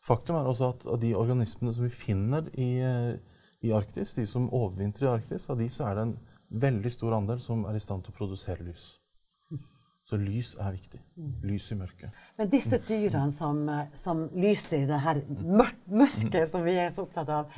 faktum 0.04 0.40
er 0.40 0.50
også 0.50 0.72
at 0.74 0.86
av 0.90 1.00
de 1.02 1.14
organismene 1.18 1.74
som 1.76 1.86
vi 1.86 1.92
finner 1.94 2.50
i, 2.58 2.70
i 3.64 3.72
Arktis, 3.76 4.16
de 4.18 4.26
som 4.26 4.50
overvintrer 4.50 5.08
i 5.08 5.14
Arktis, 5.14 5.48
av 5.50 5.60
de 5.62 5.70
så 5.70 5.86
er 5.88 5.98
det 5.98 6.08
en 6.08 6.18
veldig 6.64 6.92
stor 6.92 7.16
andel 7.16 7.40
som 7.42 7.64
er 7.68 7.78
i 7.78 7.82
stand 7.82 8.04
til 8.04 8.14
å 8.14 8.18
produsere 8.18 8.66
lys. 8.66 8.92
Så 10.04 10.18
lys 10.20 10.52
er 10.60 10.74
viktig. 10.74 10.98
Lys 11.48 11.70
i 11.72 11.78
mørket. 11.80 12.12
Men 12.36 12.50
disse 12.52 12.76
dyrene 12.84 13.32
som, 13.32 13.62
som 13.96 14.26
lyser 14.36 14.82
i 14.82 14.88
det 14.90 14.98
her 15.00 15.22
mørket 15.30 16.44
som 16.50 16.64
vi 16.66 16.74
er 16.76 16.90
så 16.92 17.06
opptatt 17.06 17.30
av, 17.32 17.54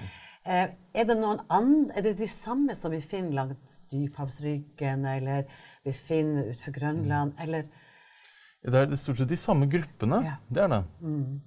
eh, 0.46 0.76
er 0.94 1.08
det, 1.08 1.16
noen 1.18 1.42
andre, 1.50 1.96
er 1.98 2.06
det 2.06 2.12
de 2.20 2.28
samme 2.30 2.76
som 2.78 2.94
vi 2.94 3.00
finner 3.02 3.34
langs 3.40 3.80
dyphavsryggen, 3.90 5.02
eller 5.16 5.50
vi 5.82 5.96
finner 5.96 6.52
utenfor 6.52 6.76
Grønland, 6.78 7.34
eller 7.42 7.66
Det 8.64 8.80
er 8.80 8.96
stort 8.98 9.20
sett 9.20 9.30
de 9.30 9.38
samme 9.38 9.68
gruppene. 9.70 10.22
Ja. 10.24 10.36
Det 10.48 10.62
er 10.64 10.72
det. 10.72 10.82
Mm. 11.00 11.40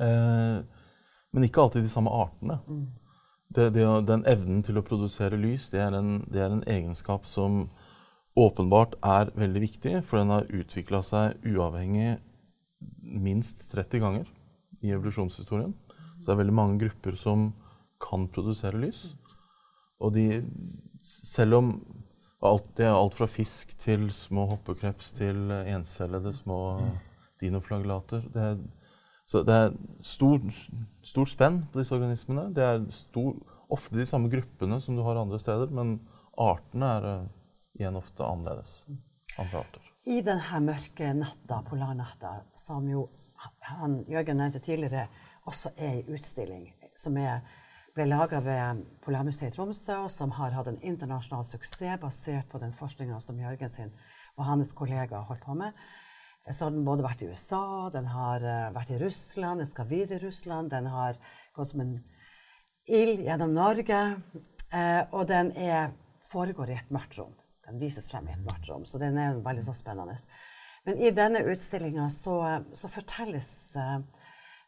Eh, 0.00 0.84
men 1.34 1.46
ikke 1.46 1.64
alltid 1.64 1.84
de 1.86 1.92
samme 1.92 2.12
artene. 2.14 2.60
Mm. 2.66 2.84
Det, 3.54 3.68
det, 3.74 3.86
den 4.08 4.24
evnen 4.26 4.62
til 4.66 4.78
å 4.80 4.86
produsere 4.86 5.38
lys, 5.38 5.68
det 5.70 5.82
er 5.84 5.94
en, 5.94 6.24
det 6.30 6.42
er 6.42 6.54
en 6.54 6.64
egenskap 6.70 7.28
som 7.30 7.68
åpenbart 8.34 8.96
er 9.06 9.30
veldig 9.38 9.62
viktig, 9.62 9.98
for 10.06 10.18
den 10.18 10.32
har 10.34 10.48
utvikla 10.50 11.02
seg 11.06 11.44
uavhengig 11.46 12.16
minst 13.02 13.68
30 13.70 14.02
ganger 14.02 14.30
i 14.82 14.90
evolusjonshistorien. 14.94 15.74
Så 16.18 16.26
det 16.26 16.34
er 16.34 16.40
veldig 16.42 16.56
mange 16.56 16.80
grupper 16.82 17.18
som 17.18 17.52
kan 18.02 18.26
produsere 18.32 18.80
lys. 18.80 19.12
Og 20.02 20.14
de, 20.16 20.42
selv 21.04 21.60
om 21.60 21.70
alt, 22.48 22.70
det 22.76 22.86
er 22.86 22.94
alt 22.94 23.16
fra 23.16 23.28
fisk 23.30 23.74
til 23.80 24.08
små 24.14 24.46
hoppekreps 24.50 25.12
til 25.16 25.50
encellede 25.64 26.32
små 26.36 26.58
dinoflagellater 27.40 28.26
det 28.34 28.48
er, 28.50 28.58
Så 29.26 29.40
det 29.42 29.54
er 29.54 29.76
stort 30.04 30.52
stor 31.02 31.28
spenn 31.28 31.62
på 31.72 31.80
disse 31.80 31.94
organismene. 31.96 32.50
Det 32.52 32.64
er 32.64 32.82
stor, 32.92 33.32
ofte 33.72 33.96
de 33.96 34.04
samme 34.06 34.28
gruppene 34.28 34.76
som 34.84 34.96
du 34.96 35.02
har 35.06 35.16
andre 35.16 35.38
steder, 35.40 35.72
men 35.72 35.96
artene 36.36 36.90
er 36.98 37.06
igjen 37.78 37.96
ofte 37.96 38.24
annerledes. 38.26 38.84
Andre 39.40 39.62
arter. 39.64 39.90
I 40.04 40.20
denne 40.20 40.60
mørke 40.66 41.14
natta, 41.16 41.62
polarnatta, 41.64 42.34
som 42.60 42.84
jo 42.90 43.06
han, 43.60 44.02
Jørgen 44.08 44.40
nevnte 44.40 44.60
tidligere, 44.64 45.06
også 45.48 45.72
er 45.76 46.00
i 46.00 46.14
utstilling, 46.14 46.68
som 46.96 47.16
er, 47.20 47.40
ble 47.94 48.06
laga 48.08 48.40
ved 48.42 48.82
Polarmuseet 49.04 49.52
i 49.52 49.54
Tromsø, 49.54 50.00
og 50.06 50.10
som 50.10 50.32
har 50.34 50.54
hatt 50.56 50.70
en 50.70 50.80
internasjonal 50.82 51.44
suksess 51.46 52.00
basert 52.02 52.48
på 52.50 52.58
den 52.62 52.74
forskninga 52.74 53.20
som 53.22 53.38
Jørgen 53.38 53.70
sin 53.70 53.92
og 54.34 54.48
hans 54.48 54.72
kollegaer 54.74 55.28
holdt 55.28 55.44
på 55.46 55.54
med. 55.58 55.76
Så 56.50 56.66
har 56.66 56.74
den 56.74 56.84
både 56.84 57.04
vært 57.06 57.22
i 57.24 57.28
USA, 57.30 57.88
den 57.94 58.08
har 58.10 58.42
uh, 58.44 58.72
vært 58.74 58.90
i 58.92 58.98
Russland, 59.00 59.62
den 59.62 59.70
skal 59.70 59.88
videre 59.88 60.18
i 60.18 60.24
Russland, 60.26 60.72
den 60.74 60.90
har 60.92 61.16
gått 61.56 61.70
som 61.70 61.84
en 61.84 61.94
ild 62.84 63.22
gjennom 63.24 63.54
Norge, 63.56 64.00
uh, 64.74 65.02
og 65.14 65.24
den 65.30 65.54
er, 65.56 65.94
foregår 66.28 66.74
i 66.74 66.76
et 66.82 66.92
mørkt 66.92 67.16
rom. 67.20 67.32
Den 67.64 67.80
vises 67.80 68.10
frem 68.10 68.28
i 68.28 68.34
et 68.34 68.44
mørkt 68.44 68.68
rom, 68.68 68.84
så 68.84 69.00
den 69.00 69.16
er 69.22 69.40
veldig 69.40 69.64
så 69.64 69.72
spennende. 69.78 70.18
Men 70.84 71.00
i 71.00 71.14
denne 71.16 71.46
utstillinga 71.48 72.10
så, 72.12 72.36
så, 72.76 72.90
fortelles 72.92 73.48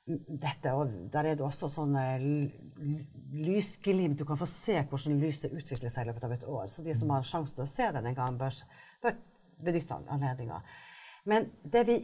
dette, 0.07 0.71
og 0.71 0.91
der 1.11 1.33
er 1.33 1.39
det 1.39 1.45
også 1.45 1.69
sånne 1.71 2.03
lysglimt. 3.35 4.19
Du 4.19 4.27
kan 4.27 4.39
få 4.39 4.47
se 4.47 4.79
hvordan 4.87 5.19
lyset 5.19 5.51
utvikler 5.51 5.91
seg 5.91 6.07
i 6.07 6.11
løpet 6.11 6.27
av 6.29 6.35
et 6.37 6.47
år. 6.47 6.69
Så 6.71 6.85
de 6.87 6.95
som 6.95 7.11
har 7.11 7.27
sjanse 7.27 7.57
til 7.57 7.65
å 7.65 7.71
se 7.71 7.89
den 7.97 8.07
en 8.07 8.19
gang, 8.19 8.39
bør, 8.39 8.61
bør 9.03 9.17
benytte 9.67 9.99
anledninga. 10.15 10.61
Men 11.27 11.51
det 11.67 11.83
vi 11.89 11.99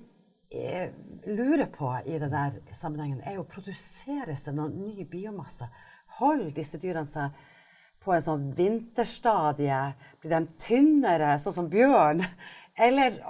eh, 0.50 0.90
lurer 1.30 1.68
på 1.70 1.92
i 2.02 2.18
denne 2.18 2.74
sammenhengen, 2.74 3.22
er 3.22 3.38
jo 3.38 3.46
produseres 3.48 4.42
det 4.48 4.56
noen 4.56 4.74
ny 4.82 5.06
biomasse? 5.06 5.70
Holder 6.18 6.50
disse 6.56 6.82
dyrene 6.82 7.06
seg 7.06 7.38
på 8.02 8.16
en 8.16 8.24
sånn 8.24 8.50
vinterstadie? 8.58 9.78
Blir 10.18 10.34
de 10.34 10.42
tynnere, 10.58 11.36
sånn 11.38 11.60
som 11.60 11.70
bjørn? 11.70 12.26
Eller 12.82 13.20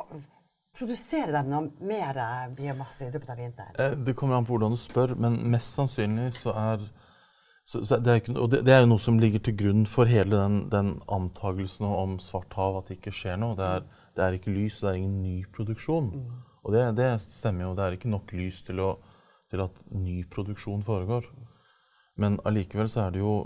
produserer 0.77 1.35
de 1.37 1.43
noe 1.51 1.87
mer 1.87 2.19
biomasse 2.57 3.07
i 3.07 3.13
løpet 3.13 3.33
av 3.35 3.41
vinteren? 3.41 3.79
Eh, 3.79 3.97
det 4.07 4.17
kommer 4.19 4.39
an 4.39 4.49
på 4.49 4.57
hvordan 4.57 4.75
du 4.77 4.81
spør, 4.81 5.15
men 5.21 5.39
mest 5.53 5.75
sannsynlig 5.77 6.31
så 6.39 6.55
er 6.57 6.87
så, 7.65 7.85
så 7.87 7.97
det, 8.03 8.11
er 8.11 8.21
ikke, 8.21 8.33
og 8.43 8.49
det, 8.51 8.65
det, 8.67 8.73
er 8.75 8.81
jo 8.83 8.89
noe 8.91 9.03
som 9.03 9.21
ligger 9.23 9.43
til 9.47 9.55
grunn 9.55 9.85
for 9.87 10.11
hele 10.11 10.35
den, 10.35 10.57
den 10.73 10.97
antakelsen 11.13 11.87
om 11.87 12.17
svart 12.23 12.55
hav, 12.59 12.81
at 12.81 12.91
det 12.91 12.99
ikke 12.99 13.15
skjer 13.15 13.39
noe. 13.39 13.55
Det 13.59 13.69
er, 13.69 13.87
det 14.17 14.25
er 14.25 14.39
ikke 14.39 14.55
lys, 14.55 14.81
og 14.81 14.89
det 14.89 14.91
er 14.93 14.99
ingen 14.99 15.21
ny 15.23 15.37
produksjon. 15.55 16.11
Mm. 16.11 16.41
Og 16.63 16.75
det, 16.75 16.83
det, 16.99 17.09
stemmer 17.23 17.69
jo. 17.69 17.77
Det 17.79 17.85
er 17.85 17.97
ikke 17.97 18.11
nok 18.11 18.35
lys 18.35 18.61
til, 18.67 18.83
å, 18.83 18.91
til 19.51 19.63
at 19.63 19.79
ny 19.95 20.19
produksjon 20.31 20.83
foregår. 20.87 21.31
Men 22.19 22.41
allikevel 22.49 22.91
så 22.93 23.07
er 23.07 23.15
det 23.15 23.23
jo 23.23 23.37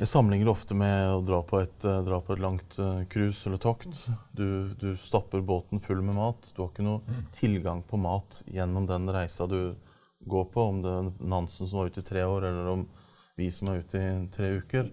jeg 0.00 0.08
sammenligner 0.08 0.48
det 0.48 0.52
ofte 0.52 0.76
med 0.76 1.10
å 1.12 1.20
dra 1.24 1.42
på 1.44 1.60
et, 1.60 1.84
uh, 1.84 2.00
dra 2.06 2.20
på 2.24 2.34
et 2.34 2.42
langt 2.42 2.78
uh, 2.80 3.02
cruise 3.12 3.44
eller 3.48 3.60
tokt. 3.60 4.06
Du, 4.32 4.72
du, 4.80 4.94
stapper 4.96 5.42
båten 5.44 5.82
full 5.82 6.00
med 6.02 6.16
mat. 6.16 6.50
Du 6.54 6.62
har 6.62 6.70
ikke 6.72 6.86
noe 6.86 7.20
tilgang 7.36 7.82
på 7.84 8.00
mat 8.00 8.40
gjennom 8.48 8.88
den 8.88 9.10
reisa 9.12 9.48
du 9.50 9.74
går 10.20 10.48
på, 10.54 10.64
om 10.72 10.80
det 10.84 10.94
er 10.94 11.12
Nansen 11.32 11.68
som 11.68 11.80
var 11.80 11.92
ute 11.92 12.00
i 12.00 12.08
tre 12.08 12.24
år, 12.24 12.48
eller 12.48 12.72
om 12.74 12.88
vi 13.40 13.48
som 13.52 13.70
er 13.72 13.84
ute 13.84 14.00
i 14.00 14.10
tre 14.32 14.52
uker. 14.60 14.90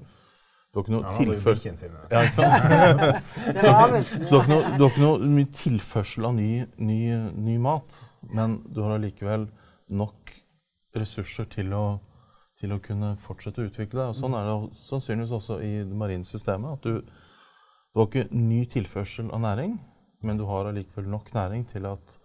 Du 0.72 0.80
har 0.80 0.84
ikke 0.84 0.94
noe 0.94 1.12
tilførsel 1.16 1.78
ja, 2.12 2.22
ikke 2.28 2.44
du, 3.56 3.70
har 3.72 3.96
ikke 3.98 4.52
noe, 4.52 4.74
du 4.76 4.84
har 4.84 4.92
ikke 4.92 5.02
noe 5.02 5.46
tilførsel 5.56 6.28
av 6.28 6.36
ny, 6.38 6.52
ny, 6.78 7.00
ny 7.34 7.56
mat, 7.64 7.96
men 8.30 8.60
du 8.68 8.84
har 8.84 8.98
allikevel 8.98 9.48
nok 9.90 10.36
ressurser 10.98 11.48
til 11.50 11.74
å 11.74 11.86
til 12.58 12.74
å 12.74 12.82
kunne 12.84 13.14
fortsette 13.22 13.62
å 13.62 13.70
utvikle 13.70 14.00
deg. 14.02 14.12
Og 14.12 14.18
sånn 14.18 14.36
er 14.38 14.48
det 14.50 14.82
sannsynligvis 14.88 15.36
også 15.38 15.60
i 15.66 15.74
det 15.86 15.98
marine 15.98 16.26
systemet. 16.26 16.78
at 16.78 16.86
du, 16.88 17.02
du 17.02 18.02
har 18.02 18.10
ikke 18.10 18.28
ny 18.34 18.64
tilførsel 18.72 19.30
av 19.36 19.44
næring, 19.46 19.78
men 20.26 20.40
du 20.40 20.46
har 20.50 20.70
allikevel 20.70 21.10
nok 21.12 21.34
næring 21.36 21.68
til 21.70 21.86
at 21.90 22.18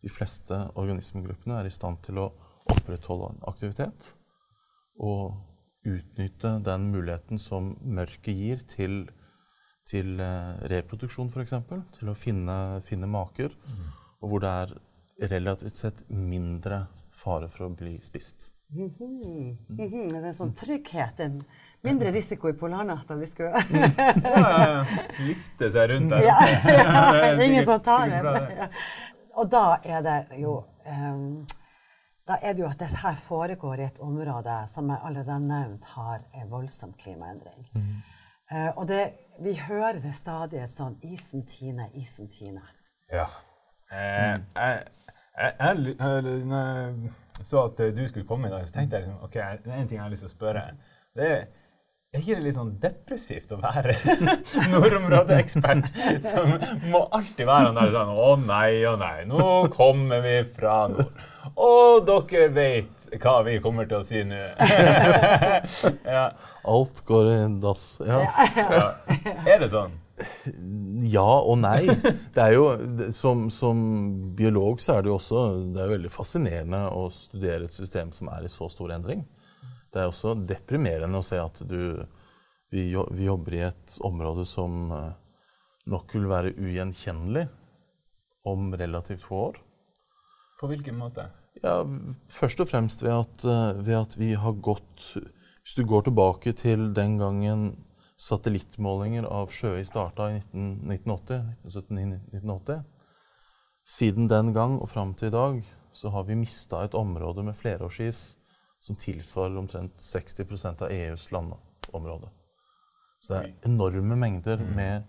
de 0.00 0.12
fleste 0.12 0.56
organismegruppene 0.80 1.60
er 1.60 1.68
i 1.68 1.74
stand 1.74 2.00
til 2.04 2.20
å 2.20 2.30
opprettholde 2.70 3.32
en 3.32 3.46
aktivitet 3.48 4.12
og 5.00 5.40
utnytte 5.88 6.58
den 6.64 6.90
muligheten 6.92 7.40
som 7.40 7.72
mørket 7.80 8.36
gir 8.36 8.62
til, 8.68 9.02
til 9.88 10.20
eh, 10.20 10.60
reproduksjon, 10.72 11.32
f.eks. 11.32 11.56
Til 11.96 12.12
å 12.12 12.16
finne, 12.16 12.56
finne 12.84 13.08
maker, 13.08 13.56
mm. 13.56 13.90
og 14.20 14.32
hvor 14.32 14.44
det 14.44 14.54
er 14.64 14.74
relativt 15.32 15.80
sett 15.80 16.04
mindre 16.12 16.86
fare 17.16 17.48
for 17.48 17.68
å 17.68 17.74
bli 17.76 17.96
spist. 18.04 18.50
Mm 18.72 18.88
-hmm. 18.98 19.56
Mm 19.68 19.88
-hmm. 19.90 20.08
Det 20.08 20.16
er 20.16 20.26
en 20.26 20.34
sånn 20.34 20.54
trygghet. 20.54 21.20
En 21.20 21.42
mindre 21.80 22.10
risiko 22.10 22.48
i 22.48 22.52
polarnatta. 22.52 23.14
Vi 23.14 23.26
skulle 23.26 23.50
ja, 24.24 24.86
Liste 25.18 25.70
seg 25.70 25.90
rundt 25.90 26.10
der. 26.10 26.22
ja, 26.22 27.42
ingen 27.46 27.64
som 27.64 27.80
tar 27.80 28.08
en. 28.08 28.68
Og 29.34 29.50
da 29.50 29.78
er 29.84 30.02
det 30.02 30.26
jo 30.38 30.64
um, 31.14 31.46
da 32.28 32.36
er 32.42 32.52
det 32.52 32.62
jo 32.62 32.68
at 32.68 32.78
dette 32.78 32.96
her 32.96 33.14
foregår 33.14 33.80
i 33.80 33.84
et 33.84 33.98
område 33.98 34.66
som 34.66 34.90
jeg 34.90 34.98
allerede 35.02 35.32
har 35.32 35.38
nevnt 35.38 35.84
har 35.84 36.20
en 36.34 36.50
voldsom 36.50 36.92
klimaendring. 36.92 37.68
Mm. 37.74 38.02
Uh, 38.52 38.76
og 38.76 38.88
det, 38.88 39.12
vi 39.40 39.54
hører 39.54 40.00
det 40.00 40.14
stadig 40.14 40.62
et 40.62 40.70
sånn 40.70 40.98
isen 41.02 41.46
tiner, 41.46 41.88
isen 41.94 42.28
tiner. 42.28 42.70
Ja. 43.12 43.26
Eh, 43.92 44.38
jeg, 44.54 44.82
jeg, 45.36 45.54
jeg, 45.58 45.94
jeg 45.98 47.10
så 47.46 47.64
at 47.68 47.80
eh, 47.80 47.94
du 47.96 48.04
skulle 48.08 48.26
komme 48.28 48.48
i 48.48 48.52
dag, 48.52 48.66
så 48.68 48.76
tenkte 48.76 48.98
jeg 48.98 49.06
liksom, 49.08 49.24
ok, 49.24 49.40
det 49.64 49.72
er 49.72 49.80
en 49.80 49.88
ting 49.88 49.98
jeg 49.98 50.04
har 50.04 50.12
lyst 50.12 50.26
til 50.26 50.30
å 50.30 50.34
spørre. 50.34 50.62
Det 51.16 51.26
er, 51.26 51.42
er 52.10 52.22
ikke 52.22 52.36
det 52.38 52.44
litt 52.46 52.56
sånn 52.56 52.72
depressivt 52.82 53.52
å 53.54 53.60
være 53.62 53.96
nordområdeekspert 54.74 55.90
som 56.26 56.56
må 56.90 57.04
alltid 57.06 57.46
være 57.46 57.70
han 57.70 57.78
der 57.78 57.92
sånn 57.94 58.14
Å 58.14 58.30
nei, 58.42 58.72
å 58.90 58.96
nei, 59.00 59.16
nå 59.30 59.50
kommer 59.74 60.24
vi 60.26 60.40
fra 60.56 60.80
nord. 60.92 61.28
Og 61.60 62.06
dere 62.06 62.50
vet 62.54 63.16
hva 63.22 63.40
vi 63.46 63.56
kommer 63.62 63.88
til 63.90 64.00
å 64.00 64.06
si 64.06 64.22
nå. 64.26 64.38
ja. 66.14 66.28
Alt 66.70 67.02
går 67.08 67.32
i 67.32 67.38
dass. 67.62 67.86
Ja. 68.06 68.20
ja. 68.54 68.84
Er 69.46 69.62
det 69.62 69.70
sånn? 69.72 69.96
Ja 71.10 71.40
og 71.40 71.58
nei. 71.62 71.86
Det 72.34 72.42
er 72.42 72.54
jo, 72.54 72.64
som, 73.14 73.48
som, 73.54 73.80
biolog 74.36 74.80
så 74.82 74.96
er 74.98 75.04
det 75.04 75.12
jo 75.12 75.16
også 75.18 75.44
det 75.74 75.82
er 75.82 75.92
veldig 75.94 76.12
fascinerende 76.12 76.82
å 76.92 77.06
studere 77.14 77.68
et 77.68 77.76
system 77.76 78.12
som 78.16 78.30
er 78.32 78.46
i 78.46 78.52
så 78.52 78.68
stor 78.72 78.92
endring. 78.94 79.24
Det 79.90 80.02
er 80.02 80.10
også 80.10 80.36
deprimerende 80.46 81.20
å 81.20 81.26
se 81.26 81.40
at 81.40 81.62
du 81.66 82.06
Vi, 82.70 82.84
vi 82.94 83.24
jobber 83.26 83.54
i 83.56 83.64
et 83.66 83.96
område 84.06 84.44
som 84.46 84.92
eh, 84.94 85.14
nok 85.90 86.12
vil 86.14 86.28
være 86.30 86.52
ugjenkjennelig 86.54 87.48
om 88.46 88.68
relativt 88.78 89.24
få 89.26 89.40
år. 89.48 89.56
På 90.60 90.68
hvilken 90.70 90.94
måte? 91.00 91.24
Ja, 91.64 91.80
Først 92.30 92.62
og 92.62 92.70
fremst 92.70 93.02
ved 93.02 93.10
at, 93.16 93.42
eh, 93.42 93.80
ved 93.82 93.96
at 93.98 94.14
vi 94.20 94.34
har 94.38 94.52
gått 94.62 95.16
Hvis 95.16 95.74
du 95.76 95.82
går 95.84 96.06
tilbake 96.06 96.52
til 96.56 96.92
den 96.94 97.18
gangen 97.18 97.64
satellittmålinger 98.20 99.24
av 99.24 99.52
sjøis 99.54 99.88
starta 99.88 100.28
i 100.34 100.40
1980, 100.40 101.44
1979-1980 101.64 102.82
Siden 103.90 104.28
den 104.28 104.52
gang 104.54 104.76
og 104.78 104.90
fram 104.92 105.14
til 105.18 105.30
i 105.30 105.34
dag 105.34 105.62
så 105.92 106.12
har 106.14 106.26
vi 106.28 106.36
mista 106.38 106.84
et 106.84 106.94
område 106.94 107.42
med 107.42 107.56
flerårsis 107.58 108.20
som 108.80 108.96
tilsvarer 108.96 109.56
omtrent 109.58 109.96
60% 109.98 110.84
av 110.84 110.92
EUs 110.92 111.26
landområde. 111.34 112.30
Så 113.20 113.34
det 113.34 113.40
er 113.40 113.68
enorme 113.68 114.16
mengder 114.16 114.62
med 114.62 115.08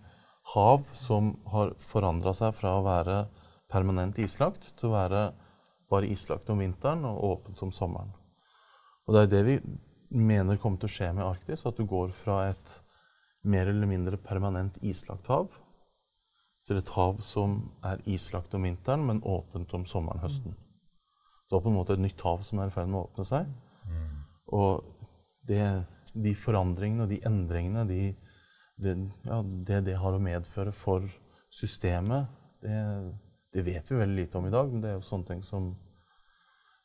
hav 0.54 0.88
som 0.96 1.36
har 1.52 1.72
forandra 1.80 2.34
seg 2.36 2.56
fra 2.58 2.74
å 2.80 2.84
være 2.84 3.20
permanent 3.72 4.18
islagt 4.20 4.72
til 4.76 4.90
å 4.90 4.96
være 4.96 5.22
bare 5.92 6.10
islagt 6.10 6.50
om 6.50 6.60
vinteren 6.60 7.06
og 7.08 7.22
åpent 7.30 7.62
om 7.62 7.72
sommeren. 7.72 8.10
Og 9.06 9.14
det 9.14 9.22
er 9.22 9.32
det 9.32 9.42
vi 9.46 9.58
mener 10.10 10.58
kommer 10.60 10.80
til 10.80 10.90
å 10.90 10.96
skje 10.96 11.12
med 11.14 11.24
Arktis, 11.24 11.64
at 11.68 11.78
du 11.78 11.86
går 11.88 12.10
fra 12.16 12.48
et 12.50 12.74
mer 13.42 13.66
eller 13.66 13.88
mindre 13.90 14.18
permanent 14.22 14.78
islagt 14.86 15.26
hav 15.32 15.50
til 16.66 16.78
et 16.78 16.92
hav 16.94 17.18
som 17.24 17.56
er 17.86 18.02
islagt 18.10 18.54
om 18.54 18.66
vinteren, 18.66 19.02
men 19.06 19.22
åpent 19.26 19.72
om 19.74 19.86
sommeren 19.88 20.20
og 20.20 20.28
høsten. 20.28 20.54
Det 21.50 21.58
er 21.58 21.64
på 21.64 21.72
en 21.72 21.76
måte 21.76 21.96
et 21.96 22.04
nytt 22.04 22.22
hav 22.22 22.44
som 22.46 22.62
er 22.62 22.70
i 22.70 22.74
ferd 22.74 22.90
med 22.90 23.00
å 23.00 23.06
åpne 23.08 23.26
seg. 23.28 23.50
Og 24.54 24.84
det, 25.48 25.64
de 26.14 26.34
forandringene 26.38 27.06
og 27.06 27.10
de 27.10 27.18
endringene, 27.26 27.82
de, 27.88 28.00
det, 28.80 28.94
ja, 29.26 29.40
det 29.42 29.82
det 29.88 29.98
har 29.98 30.14
å 30.14 30.22
medføre 30.22 30.72
for 30.76 31.08
systemet, 31.52 32.30
det, 32.62 32.78
det 33.52 33.66
vet 33.66 33.90
vi 33.90 33.98
veldig 33.98 34.20
lite 34.22 34.38
om 34.38 34.46
i 34.46 34.54
dag. 34.54 34.70
Men 34.70 34.84
det 34.84 34.92
er 34.92 34.98
jo 35.00 35.06
sånne 35.08 35.32
ting 35.32 35.42
som 35.46 35.72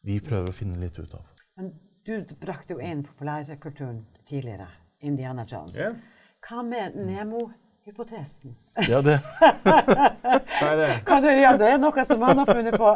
vi 0.08 0.18
prøver 0.24 0.50
å 0.50 0.58
finne 0.58 0.82
litt 0.82 0.98
ut 0.98 1.16
av. 1.20 1.30
Men 1.60 1.72
du 2.08 2.36
brakte 2.42 2.76
jo 2.76 2.84
inn 2.84 3.06
populærkulturen 3.06 4.04
tidligere. 4.28 4.70
Indiana 5.06 5.46
Jones. 5.46 5.78
Ja. 5.78 5.92
Hva 6.48 6.62
med 6.64 6.96
Nemo-hypotesen? 6.96 8.56
Ja, 8.88 9.02
det, 9.02 9.20
er 10.62 10.78
det? 10.78 10.92
Ja, 11.42 11.58
det 11.60 11.72
er 11.74 11.82
noe 11.82 12.06
som 12.08 12.22
han 12.24 12.40
har 12.40 12.48
funnet 12.48 12.78
på. 12.80 12.92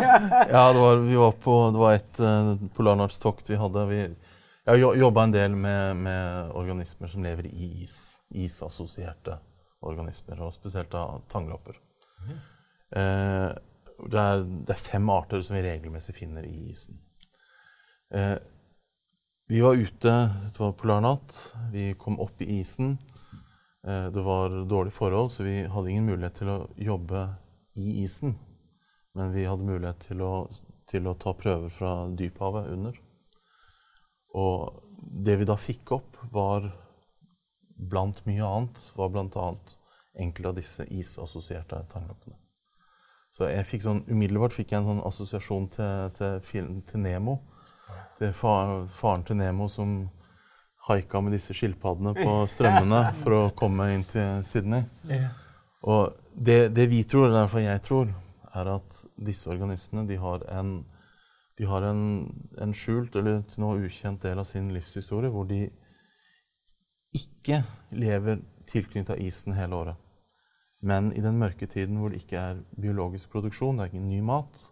ja, 0.54 0.64
det 0.72 0.82
var, 0.82 1.00
vi 1.06 1.16
var 1.16 1.32
på, 1.32 1.54
det 1.72 1.80
var 1.80 1.96
et 1.96 2.20
uh, 2.20 2.52
polarnartstokt 2.76 3.48
vi 3.48 3.56
hadde. 3.56 3.86
Vi, 3.88 4.02
jeg 4.66 4.84
har 4.84 5.00
jobba 5.00 5.24
en 5.24 5.32
del 5.32 5.56
med, 5.56 5.96
med 6.04 6.52
organismer 6.60 7.08
som 7.08 7.24
lever 7.24 7.48
i 7.48 7.70
is. 7.86 7.96
Isassosierte 8.30 9.38
organismer, 9.80 10.44
og 10.44 10.52
spesielt 10.52 10.92
av 10.94 11.22
tanglopper. 11.32 11.80
Eh, 12.28 13.48
det, 14.10 14.20
er, 14.20 14.44
det 14.44 14.74
er 14.74 14.82
fem 14.82 15.08
arter 15.10 15.42
som 15.42 15.56
vi 15.56 15.64
regelmessig 15.64 16.14
finner 16.14 16.44
i 16.46 16.70
isen. 16.70 17.00
Eh, 18.12 18.36
vi 19.50 19.60
var 19.60 19.74
ute, 19.74 20.10
det 20.52 20.58
var 20.58 20.72
polarnatt, 20.72 21.54
vi 21.72 21.94
kom 21.98 22.20
opp 22.20 22.42
i 22.42 22.60
isen. 22.60 22.98
Eh, 23.86 24.06
det 24.14 24.22
var 24.22 24.52
dårlige 24.64 24.94
forhold, 24.94 25.32
så 25.32 25.42
vi 25.42 25.64
hadde 25.66 25.90
ingen 25.90 26.06
mulighet 26.06 26.36
til 26.38 26.52
å 26.52 26.58
jobbe 26.78 27.24
i 27.74 27.96
isen. 28.04 28.36
Men 29.18 29.32
vi 29.34 29.48
hadde 29.50 29.66
mulighet 29.66 30.06
til 30.06 30.22
å, 30.22 30.46
til 30.86 31.10
å 31.10 31.16
ta 31.18 31.34
prøver 31.34 31.66
fra 31.74 31.96
dyphavet 32.14 32.70
under. 32.76 33.02
Og 34.38 34.86
det 35.26 35.40
vi 35.40 35.50
da 35.50 35.58
fikk 35.58 35.96
opp, 35.98 36.22
var 36.30 36.70
blant 37.74 38.22
mye 38.30 38.46
annet, 38.46 38.78
var 38.94 39.10
bl.a. 39.10 39.50
enkelte 40.14 40.54
av 40.54 40.62
disse 40.62 40.86
isassosierte 40.94 41.82
tangloppene. 41.90 42.38
Så 43.34 43.50
jeg 43.50 43.66
fikk 43.66 43.82
sånn, 43.82 44.06
umiddelbart 44.06 44.54
fikk 44.54 44.76
jeg 44.76 44.84
en 44.84 44.92
sånn 44.92 45.06
assosiasjon 45.10 45.72
til, 45.74 46.14
til, 46.14 46.76
til 46.86 47.02
Nemo. 47.02 47.40
Det 48.20 48.30
er 48.30 48.36
faren 48.36 49.24
til 49.24 49.38
Nemo 49.40 49.68
som 49.72 50.02
haika 50.88 51.20
med 51.20 51.34
disse 51.36 51.54
skilpaddene 51.56 52.14
på 52.16 52.34
strømmene 52.50 53.02
for 53.20 53.36
å 53.36 53.42
komme 53.56 53.90
inn 53.94 54.04
til 54.08 54.42
Sydney. 54.46 54.84
Og 55.88 56.16
det, 56.34 56.74
det 56.76 56.88
vi 56.90 57.04
tror, 57.08 57.28
eller 57.28 57.38
i 57.38 57.42
hvert 57.44 57.54
fall 57.54 57.66
jeg 57.66 57.84
tror, 57.86 58.10
er 58.60 58.72
at 58.74 59.02
disse 59.28 59.50
organismene 59.50 60.08
de 60.08 60.18
har 60.20 60.44
en, 60.52 60.72
de 61.58 61.68
har 61.70 61.86
en, 61.86 62.02
en 62.60 62.74
skjult 62.76 63.16
eller 63.16 63.44
til 63.48 63.64
nå 63.64 63.74
ukjent 63.86 64.22
del 64.26 64.42
av 64.42 64.48
sin 64.48 64.72
livshistorie 64.74 65.30
hvor 65.32 65.46
de 65.48 65.68
ikke 67.16 67.62
lever 67.96 68.40
tilknytta 68.70 69.16
isen 69.18 69.56
hele 69.56 69.76
året. 69.76 70.06
Men 70.80 71.10
i 71.12 71.20
den 71.20 71.38
mørke 71.38 71.66
tiden 71.66 71.98
hvor 72.00 72.12
det 72.12 72.22
ikke 72.22 72.40
er 72.40 72.60
biologisk 72.80 73.32
produksjon, 73.32 73.76
det 73.76 73.84
er 73.84 73.92
ikke 73.92 74.04
ny 74.04 74.20
mat, 74.24 74.62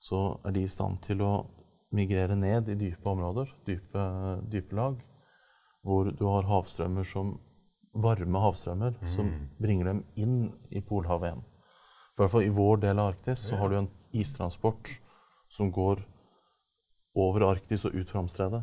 så 0.00 0.40
er 0.44 0.56
de 0.56 0.64
i 0.64 0.70
stand 0.70 1.00
til 1.04 1.22
å 1.24 1.32
migrere 1.94 2.36
ned 2.38 2.68
i 2.70 2.78
dype 2.78 3.08
områder, 3.10 3.50
dype, 3.66 4.04
dype 4.50 4.76
lag, 4.76 5.00
hvor 5.82 6.10
du 6.12 6.24
har 6.28 6.48
havstrømmer 6.48 7.06
som 7.08 7.38
varme 7.90 8.38
havstrømmer 8.38 8.94
som 9.10 9.30
bringer 9.58 9.90
dem 9.90 10.02
inn 10.14 10.52
i 10.70 10.82
Polhavet 10.84 11.30
igjen. 11.30 11.42
I 11.42 12.20
hvert 12.20 12.32
fall 12.34 12.46
i 12.46 12.54
vår 12.54 12.82
del 12.84 13.00
av 13.00 13.14
Arktis 13.14 13.46
så 13.48 13.56
har 13.58 13.70
du 13.72 13.78
en 13.78 13.90
istransport 14.12 14.92
som 15.50 15.72
går 15.72 16.02
over 17.18 17.48
Arktis 17.48 17.86
og 17.88 17.96
ut 17.96 18.10
Framstredet. 18.10 18.62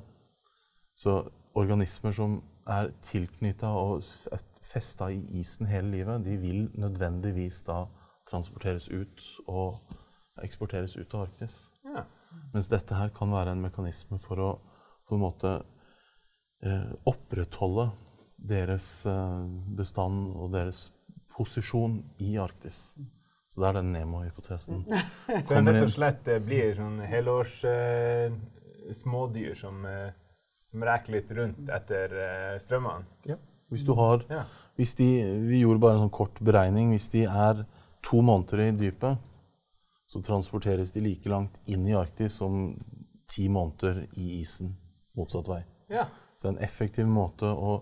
Så 0.95 1.19
organismer 1.57 2.13
som 2.15 2.39
er 2.67 2.91
tilknytta 3.09 3.69
og 3.75 4.03
festa 4.61 5.09
i 5.11 5.19
isen 5.39 5.67
hele 5.67 5.91
livet, 5.91 6.23
de 6.25 6.37
vil 6.37 6.67
nødvendigvis 6.79 7.61
da 7.67 7.85
transporteres 8.29 8.89
ut 8.91 9.23
og 9.47 9.79
eksporteres 10.43 10.95
ut 10.97 11.13
av 11.15 11.27
Arktis. 11.27 11.67
Ja. 11.87 12.05
Mens 12.53 12.69
dette 12.71 12.95
her 12.97 13.09
kan 13.15 13.31
være 13.31 13.53
en 13.55 13.61
mekanisme 13.63 14.19
for 14.21 14.41
å 14.43 14.49
på 15.07 15.15
en 15.15 15.23
måte 15.23 15.51
eh, 16.63 16.89
opprettholde 17.07 17.89
deres 18.37 19.05
eh, 19.07 19.45
bestand 19.77 20.33
og 20.35 20.51
deres 20.55 20.87
posisjon 21.37 22.01
i 22.23 22.35
Arktis. 22.41 22.95
Så 23.49 23.61
det 23.61 23.69
er 23.69 23.77
den 23.79 23.91
Nemo-hypotesen. 23.95 24.83
Så 25.47 25.55
det 25.55 25.73
rett 25.73 25.85
og 25.85 25.93
slett 25.93 26.27
eh, 26.31 26.41
blir 26.43 26.75
sånn 26.77 26.99
helårs 27.07 27.61
eh, 27.69 28.33
smådyr 28.93 29.55
som, 29.57 29.85
eh, 29.87 30.11
som 30.69 30.83
reker 30.87 31.17
litt 31.17 31.31
rundt 31.37 31.71
etter 31.73 32.17
eh, 32.23 32.57
strømmene. 32.61 33.37
Hvis 33.71 33.83
du 33.87 33.93
har 33.99 34.21
Ja. 34.31 34.43
hvis 34.79 34.93
de, 34.95 35.07
Vi 35.49 35.59
gjorde 35.63 35.81
bare 35.83 35.97
en 35.97 36.05
sånn 36.05 36.13
kort 36.15 36.37
beregning. 36.39 36.93
Hvis 36.95 37.09
de 37.11 37.25
er 37.27 37.65
to 38.05 38.21
måneder 38.23 38.61
i 38.67 38.71
dypet, 38.71 39.17
så 40.07 40.21
transporteres 40.23 40.93
de 40.95 41.03
like 41.03 41.29
langt 41.29 41.59
inn 41.65 41.87
i 41.87 41.95
Arktis 41.95 42.39
som 42.39 42.71
ti 43.27 43.49
måneder 43.51 44.05
i 44.15 44.39
isen 44.41 44.75
motsatt 45.17 45.49
vei. 45.51 45.63
ja. 45.91 46.07
Så 46.37 46.51
en 46.51 46.59
effektiv 46.61 47.07
måte 47.09 47.49
å 47.49 47.79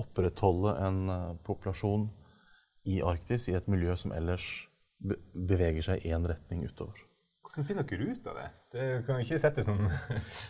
opprettholde 0.00 0.72
en 0.80 1.08
eh, 1.12 1.34
populasjon 1.44 2.06
i 2.88 3.02
Arktis 3.04 3.50
i 3.50 3.56
et 3.58 3.66
miljø 3.68 3.96
som 4.00 4.14
ellers 4.16 4.46
beveger 4.98 5.84
seg 5.84 6.06
i 6.06 6.14
én 6.16 6.24
retning 6.26 6.64
utover. 6.64 7.07
Hvordan 7.48 7.64
finner 7.64 7.86
dere 7.88 8.10
ut 8.12 8.26
av 8.28 8.34
det? 8.36 8.46
Det 8.76 8.86
kan 9.06 9.16
jo 9.16 9.24
ikke 9.24 9.38
sette 9.40 9.62
sånn 9.64 9.78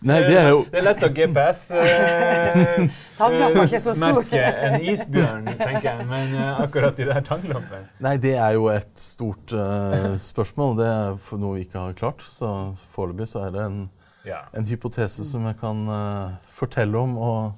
Nei, 0.08 0.16
det 0.26 0.34
er 0.40 0.48
jo 0.50 0.64
Det 0.66 0.80
er 0.80 0.87
lett 0.88 1.04
å 1.06 1.11
GPS 1.14 1.61
eh, 1.78 2.80
er 3.22 4.00
merke 4.02 4.42
en 4.66 4.80
isbjørn, 4.82 5.46
tenker 5.61 5.87
jeg, 5.92 6.08
men 6.11 6.34
akkurat 6.64 6.88
akkurat 6.88 6.98
det 7.08 7.14
her 7.14 7.26
tannlappene 7.26 7.84
Nei, 8.04 8.16
det 8.22 8.34
er 8.38 8.56
jo 8.56 8.68
et 8.72 8.90
stort 9.00 9.52
uh, 9.54 10.14
spørsmål. 10.20 10.76
Det 10.78 10.88
er 10.88 11.38
noe 11.40 11.56
vi 11.56 11.64
ikke 11.66 11.82
har 11.82 11.96
klart. 11.98 12.24
Så 12.30 12.50
foreløpig 12.94 13.28
så 13.30 13.46
er 13.46 13.54
det 13.54 13.64
en, 13.64 13.78
Ja. 14.26 14.42
en 14.52 14.66
hypotese 14.66 15.24
som 15.24 15.46
jeg 15.46 15.58
kan 15.61 15.87
uh, 15.88 16.37
fortelle 16.52 16.98
om. 16.98 17.16
Og, 17.18 17.52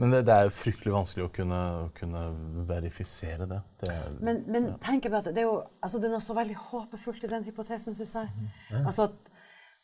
men 0.00 0.10
det, 0.10 0.24
det 0.26 0.34
er 0.34 0.48
jo 0.48 0.54
fryktelig 0.56 0.94
vanskelig 0.94 1.24
å 1.28 1.32
kunne, 1.34 1.58
å 1.84 1.90
kunne 1.94 2.22
verifisere 2.66 3.46
det. 3.46 3.60
det 3.84 3.92
er, 3.94 4.16
Men, 4.26 4.40
men 4.50 4.72
tenk 4.82 5.06
på 5.06 5.20
at 5.20 5.28
det 5.30 5.44
er 5.44 5.46
jo 5.46 5.60
altså 5.78 6.00
det 6.02 6.08
er 6.08 6.16
noe 6.16 6.24
så 6.24 6.34
veldig 6.34 6.56
håpefullt 6.64 7.26
i 7.26 7.30
den 7.30 7.46
hypotesen, 7.46 7.94
syns 7.94 8.16
jeg. 8.18 8.48
Altså 8.80 9.06
at 9.06 9.30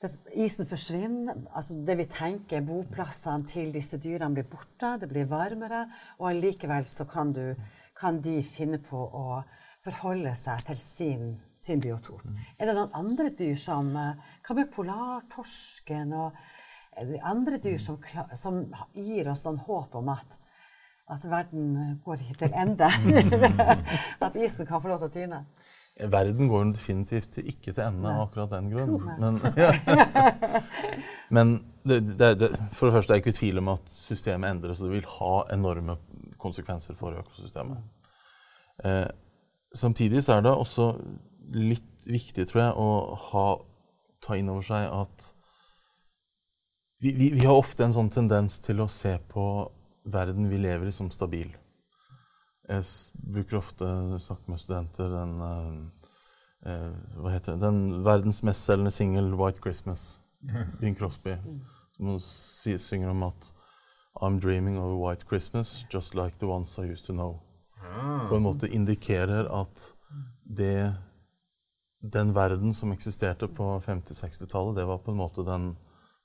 det, 0.03 0.11
isen 0.35 0.66
forsvinner. 0.66 1.44
altså 1.55 1.79
Det 1.87 1.96
vi 2.01 2.09
tenker, 2.11 2.66
boplassene 2.66 3.46
til 3.46 3.70
disse 3.75 4.01
dyrene 4.03 4.35
blir 4.35 4.49
borte, 4.51 4.96
det 4.99 5.11
blir 5.12 5.31
varmere, 5.31 5.85
og 6.18 6.31
allikevel 6.33 6.88
så 6.90 7.07
kan, 7.07 7.31
du, 7.37 7.55
kan 7.94 8.18
de 8.25 8.40
finne 8.42 8.81
på 8.83 8.99
å 8.99 9.42
forholde 9.85 10.33
seg 10.37 10.64
til 10.66 10.81
sin, 10.83 11.29
sin 11.57 11.81
biotop. 11.81 12.25
Er 12.59 12.68
det 12.68 12.75
noen 12.77 12.92
andre 12.99 13.31
dyr 13.37 13.55
som 13.57 13.94
eh, 13.96 14.18
Hva 14.44 14.57
med 14.59 14.73
polartorsken 14.75 16.12
og 16.18 16.37
andre 17.25 17.59
dyr 17.63 17.79
som, 17.81 17.99
som 18.37 18.63
gir 18.95 19.31
oss 19.33 19.45
noen 19.47 19.61
håp 19.67 19.99
om 20.01 20.13
at 20.13 20.39
at 21.11 21.25
verden 21.31 21.99
går 22.05 22.21
ikke 22.23 22.35
til 22.45 22.53
ende. 22.55 22.87
at 24.27 24.37
isen 24.39 24.67
kan 24.67 24.83
få 24.83 24.93
lov 24.93 25.01
til 25.03 25.09
å 25.09 25.15
tine. 25.15 25.41
Verden 26.11 26.49
går 26.49 26.71
definitivt 26.77 27.41
ikke 27.43 27.75
til 27.75 27.83
ende 27.85 28.13
av 28.13 28.29
akkurat 28.29 28.53
den 28.55 28.71
grunn. 28.73 29.09
Men, 29.19 29.41
ja. 29.59 29.73
Men, 31.31 31.51
men 31.51 31.51
det, 31.87 32.01
det, 32.19 32.29
det, 32.41 32.49
for 32.75 32.89
det 32.89 32.95
første 32.97 33.13
er 33.13 33.19
jeg 33.19 33.25
ikke 33.25 33.35
i 33.35 33.39
tvil 33.39 33.61
om 33.61 33.69
at 33.75 33.91
systemet 33.95 34.51
endres, 34.51 34.81
og 34.81 34.89
det 34.89 34.97
vil 34.97 35.11
ha 35.19 35.35
enorme 35.55 35.95
konsekvenser 36.43 36.97
for 36.99 37.15
økosystemet. 37.21 37.83
Eh, 38.85 39.07
samtidig 39.75 40.25
så 40.27 40.37
er 40.37 40.47
det 40.47 40.55
også 40.55 40.89
litt 41.55 41.87
viktig, 42.07 42.49
tror 42.51 42.63
jeg, 42.65 42.73
å 42.75 43.21
ha, 43.31 43.45
ta 44.27 44.39
inn 44.41 44.51
over 44.51 44.67
seg 44.67 44.89
at 44.91 45.31
vi, 47.01 47.13
vi, 47.13 47.31
vi, 47.35 47.47
har 47.47 47.57
ofte 47.57 47.85
en 47.85 47.97
sånn 47.97 48.11
tendens 48.13 48.59
til 48.63 48.81
å 48.81 48.89
se 48.89 49.17
på 49.33 49.45
verden 50.11 50.49
vi 50.51 50.59
lever 50.61 50.89
i, 50.91 50.95
som 50.95 51.11
stabil. 51.13 51.53
Jeg 52.71 52.85
bruker 53.35 53.59
ofte 53.59 53.87
snakke 54.23 54.53
med 54.53 54.61
studenter 54.63 55.09
den 55.11 55.33
eh, 55.43 55.71
eh, 56.71 56.91
Hva 57.19 57.33
heter 57.35 57.57
det? 57.57 57.65
Den 57.65 58.05
verdensmestselgende 58.07 58.93
singel 58.95 59.33
'White 59.35 59.65
Christmas'. 59.65 60.21
Bing 60.81 60.95
Crosby. 60.95 61.37
Som 61.97 62.21
synger 62.79 63.11
om 63.11 63.23
at 63.23 63.53
I'm 64.21 64.41
dreaming 64.41 64.79
of 64.79 64.85
a 64.85 65.09
white 65.09 65.27
Christmas 65.29 65.85
just 65.91 66.15
like 66.15 66.39
the 66.39 66.47
ones 66.47 66.79
I 66.79 66.83
used 66.93 67.07
to 67.07 67.13
know. 67.13 67.41
På 68.29 68.37
en 68.37 68.43
måte 68.43 68.69
indikerer 68.69 69.49
at 69.61 69.95
det 70.45 70.95
Den 72.03 72.35
verden 72.35 72.75
som 72.75 72.93
eksisterte 72.93 73.49
på 73.49 73.81
50-60-tallet, 73.81 74.77
det 74.77 74.85
var 74.85 74.99
på 74.99 75.11
en 75.11 75.17
måte 75.17 75.43
den, 75.45 75.77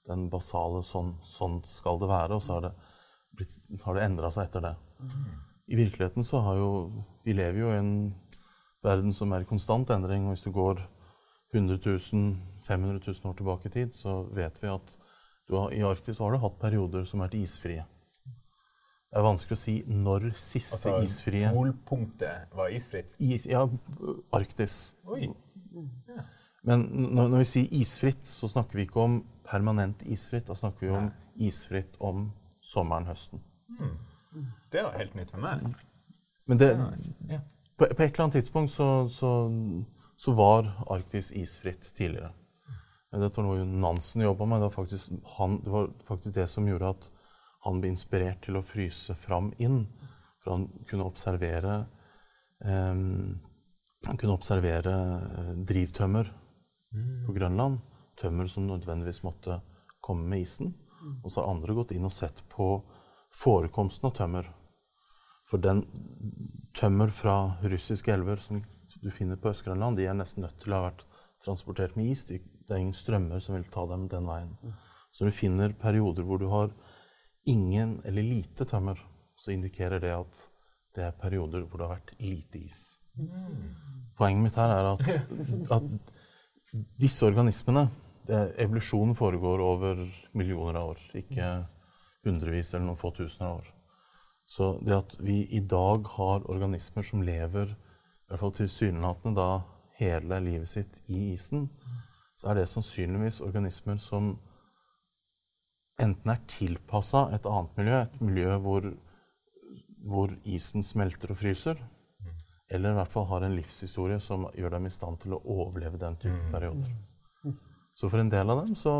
den 0.10 0.28
basale 0.30 0.84
sånn, 0.86 1.15
sånn, 1.26 1.62
skal 1.68 2.00
det 2.02 2.10
være. 2.12 2.38
Og 2.38 2.44
så 2.44 2.58
har 2.58 2.68
det, 2.68 2.74
blitt, 3.38 3.56
har 3.84 3.98
det 3.98 4.06
endra 4.06 4.32
seg 4.34 4.50
etter 4.50 4.65
det. 4.65 4.76
I 5.65 5.80
virkeligheten 5.80 6.26
så 6.26 6.44
har 6.46 6.60
jo 6.60 6.70
Vi 7.26 7.34
lever 7.34 7.58
jo 7.60 7.72
i 7.74 7.80
en 7.80 7.94
verden 8.86 9.13
som 9.13 9.34
er 9.34 9.41
i 9.41 9.50
konstant 9.50 9.89
endring. 9.89 10.28
og 10.28 10.36
Hvis 10.36 10.46
du 10.46 10.52
går 10.54 10.84
100 11.54 11.80
000, 11.86 12.38
500 12.68 13.02
000 13.02 13.32
år 13.32 13.34
tilbake 13.34 13.68
i 13.68 13.74
tid, 13.74 13.94
så 13.94 14.24
vet 14.34 14.62
vi 14.62 14.70
at 14.70 14.98
har, 15.50 15.74
i 15.74 15.82
Arktis 15.86 16.20
har 16.20 16.32
du 16.32 16.41
hatt 16.41 16.60
perioder 16.60 17.06
som 17.06 17.22
har 17.22 17.30
vært 17.30 17.41
isfrie. 17.44 17.86
Det 19.15 19.22
er 19.22 19.26
vanskelig 19.26 19.56
å 19.56 19.62
si 19.62 19.76
når 19.88 20.26
siste 20.36 20.76
altså, 20.76 20.96
isfrie 21.06 21.52
Polpunktet 21.56 22.56
var 22.58 22.74
isfritt? 22.74 23.13
Is, 23.24 23.46
ja, 23.48 23.62
Arktis. 24.36 24.96
Oi. 25.08 25.30
Ja. 26.10 26.26
Men 26.65 26.88
når, 26.89 27.30
når, 27.30 27.41
vi 27.43 27.47
sier 27.49 27.73
isfritt, 27.78 28.25
så 28.25 28.49
snakker 28.49 28.80
vi 28.80 28.88
ikke 28.88 29.04
om 29.04 29.19
permanent 29.45 30.01
isfritt. 30.10 30.47
Da 30.49 30.58
snakker 30.58 30.88
vi 30.88 30.93
om 30.97 31.10
isfritt 31.45 31.97
om 32.01 32.30
sommeren, 32.65 33.06
høsten. 33.06 33.43
Mm. 33.78 33.97
Det 34.73 34.84
var 34.84 34.95
helt 34.97 35.13
nytt 35.15 35.34
for 35.34 35.43
meg. 35.43 35.67
Men 36.49 36.62
det, 36.62 36.71
ja. 37.30 37.41
på, 37.78 37.86
på, 37.86 38.04
et 38.04 38.10
eller 38.10 38.23
annet 38.25 38.39
tidspunkt 38.39 38.73
så, 38.73 38.88
så, 39.13 39.30
så, 40.17 40.34
var 40.38 40.71
Arktis 40.91 41.32
isfritt 41.38 41.86
tidligere. 41.97 42.32
Dette 43.15 43.39
var 43.39 43.45
noe 43.47 43.63
Nansen 43.63 44.25
jobba 44.25 44.47
med. 44.49 44.60
Det 44.60 44.67
var, 44.67 44.75
faktisk, 44.75 45.13
han, 45.38 45.60
det 45.63 45.71
var 45.71 45.91
faktisk 46.08 46.36
det 46.36 46.47
som 46.51 46.67
gjorde 46.67 46.95
at 46.97 47.06
han 47.65 47.78
ble 47.82 47.93
inspirert 47.93 48.41
til 48.45 48.58
å 48.60 48.65
fryse 48.65 49.15
fram 49.17 49.54
inn. 49.62 49.86
For 50.43 50.58
han 50.58 50.65
kunne 50.89 51.06
observere 51.08 51.78
eh, 52.65 52.97
Han 54.06 54.19
kunne 54.21 54.36
observere 54.36 54.97
eh, 55.41 55.54
drivtømmer 55.65 56.28
mm. 56.30 56.45
På 57.26 57.36
Grønland. 57.36 57.80
Tømmer 58.19 58.48
som 58.48 58.67
nødvendigvis 58.67 59.24
måtte 59.24 59.60
komme 60.02 60.28
med 60.30 60.45
isen. 60.45 60.74
Og 61.24 61.32
så 61.32 61.41
har 61.41 61.52
andre 61.52 61.76
gått 61.78 61.91
inn 61.95 62.08
og 62.08 62.13
sett 62.13 62.41
på 62.50 62.69
forekomsten 63.36 64.10
av 64.10 64.15
tømmer. 64.17 64.48
For 65.50 65.62
den 65.62 65.84
tømmer 66.78 67.12
fra 67.13 67.36
russiske 67.63 68.13
elver 68.13 68.41
som 68.41 68.63
du 69.02 69.12
finner 69.13 69.38
på 69.38 69.52
Øst-Grønland, 69.52 69.98
de 70.00 70.08
er 70.08 70.17
nesten 70.17 70.45
nødt 70.45 70.58
til 70.62 70.74
å 70.74 70.80
ha 70.80 70.88
vært 70.88 71.06
transportert 71.43 71.98
med 72.00 72.10
is. 72.13 72.26
Det 72.26 72.39
er 72.71 72.82
ingen 72.82 72.98
strømmer 72.98 73.43
som 73.43 73.58
vil 73.58 73.67
ta 73.71 73.86
dem 73.91 74.08
den 74.10 74.26
veien. 74.28 74.56
Så 75.12 75.24
når 75.24 75.32
du 75.32 75.38
finner 75.38 75.78
perioder 75.80 76.26
hvor 76.26 76.41
du 76.41 76.48
har 76.52 76.74
ingen 77.45 78.00
eller 78.06 78.26
lite 78.26 78.65
tømmer, 78.65 79.00
så 79.36 79.54
indikerer 79.54 80.02
det 80.02 80.13
at 80.15 80.45
det 80.95 81.04
er 81.10 81.17
perioder 81.19 81.65
hvor 81.67 81.82
det 81.82 81.88
har 81.88 81.98
vært 82.00 82.15
lite 82.24 82.63
is. 82.65 82.82
Poenget 84.17 84.43
mitt 84.43 84.58
her 84.60 84.71
er 84.71 84.89
at, 84.95 85.04
at 85.78 86.14
disse 87.00 87.26
organismene 87.28 87.88
Evolusjonen 88.58 89.14
foregår 89.14 89.62
over 89.62 90.00
millioner 90.34 90.80
av 90.80 90.96
år, 90.96 91.02
ikke 91.14 91.50
hundrevis 92.26 92.72
eller 92.74 92.88
noen 92.88 92.98
få 92.98 93.12
tusener 93.14 93.52
av 93.52 93.60
år. 93.60 93.68
Så 94.50 94.70
det 94.82 94.96
at 94.98 95.14
vi 95.22 95.44
i 95.54 95.62
dag 95.62 96.08
har 96.16 96.48
organismer 96.50 97.06
som 97.06 97.22
lever 97.26 97.70
i 97.70 98.32
hvert 98.32 98.42
fall 98.42 98.56
tilsynelatende 98.58 99.38
da 99.38 99.50
hele 100.00 100.40
livet 100.42 100.70
sitt 100.70 101.02
i 101.06 101.36
isen, 101.36 101.68
så 102.36 102.50
er 102.50 102.60
det 102.60 102.70
sannsynligvis 102.70 103.42
organismer 103.46 104.02
som 104.02 104.34
enten 106.02 106.32
er 106.34 106.42
tilpassa 106.52 107.30
et 107.36 107.46
annet 107.48 107.78
miljø, 107.80 108.00
et 108.02 108.22
miljø 108.22 108.56
hvor, 108.66 108.90
hvor, 110.04 110.34
isen 110.44 110.84
smelter 110.84 111.32
og 111.32 111.40
fryser, 111.40 111.80
eller 112.69 112.91
i 112.91 112.97
hvert 112.97 113.13
fall 113.13 113.28
har 113.30 113.45
en 113.45 113.56
livshistorie 113.56 114.19
som 114.23 114.47
gjør 114.58 114.78
dem 114.78 114.88
i 114.89 114.93
stand 114.93 115.19
til 115.21 115.36
å 115.36 115.41
overleve 115.58 115.99
den 116.01 116.17
type 116.21 116.38
mm. 116.38 116.51
perioder. 116.54 116.95
Så 117.95 118.10
for 118.12 118.19
en 118.19 118.32
del 118.32 118.49
av 118.51 118.63
dem 118.65 118.75
så 118.75 118.93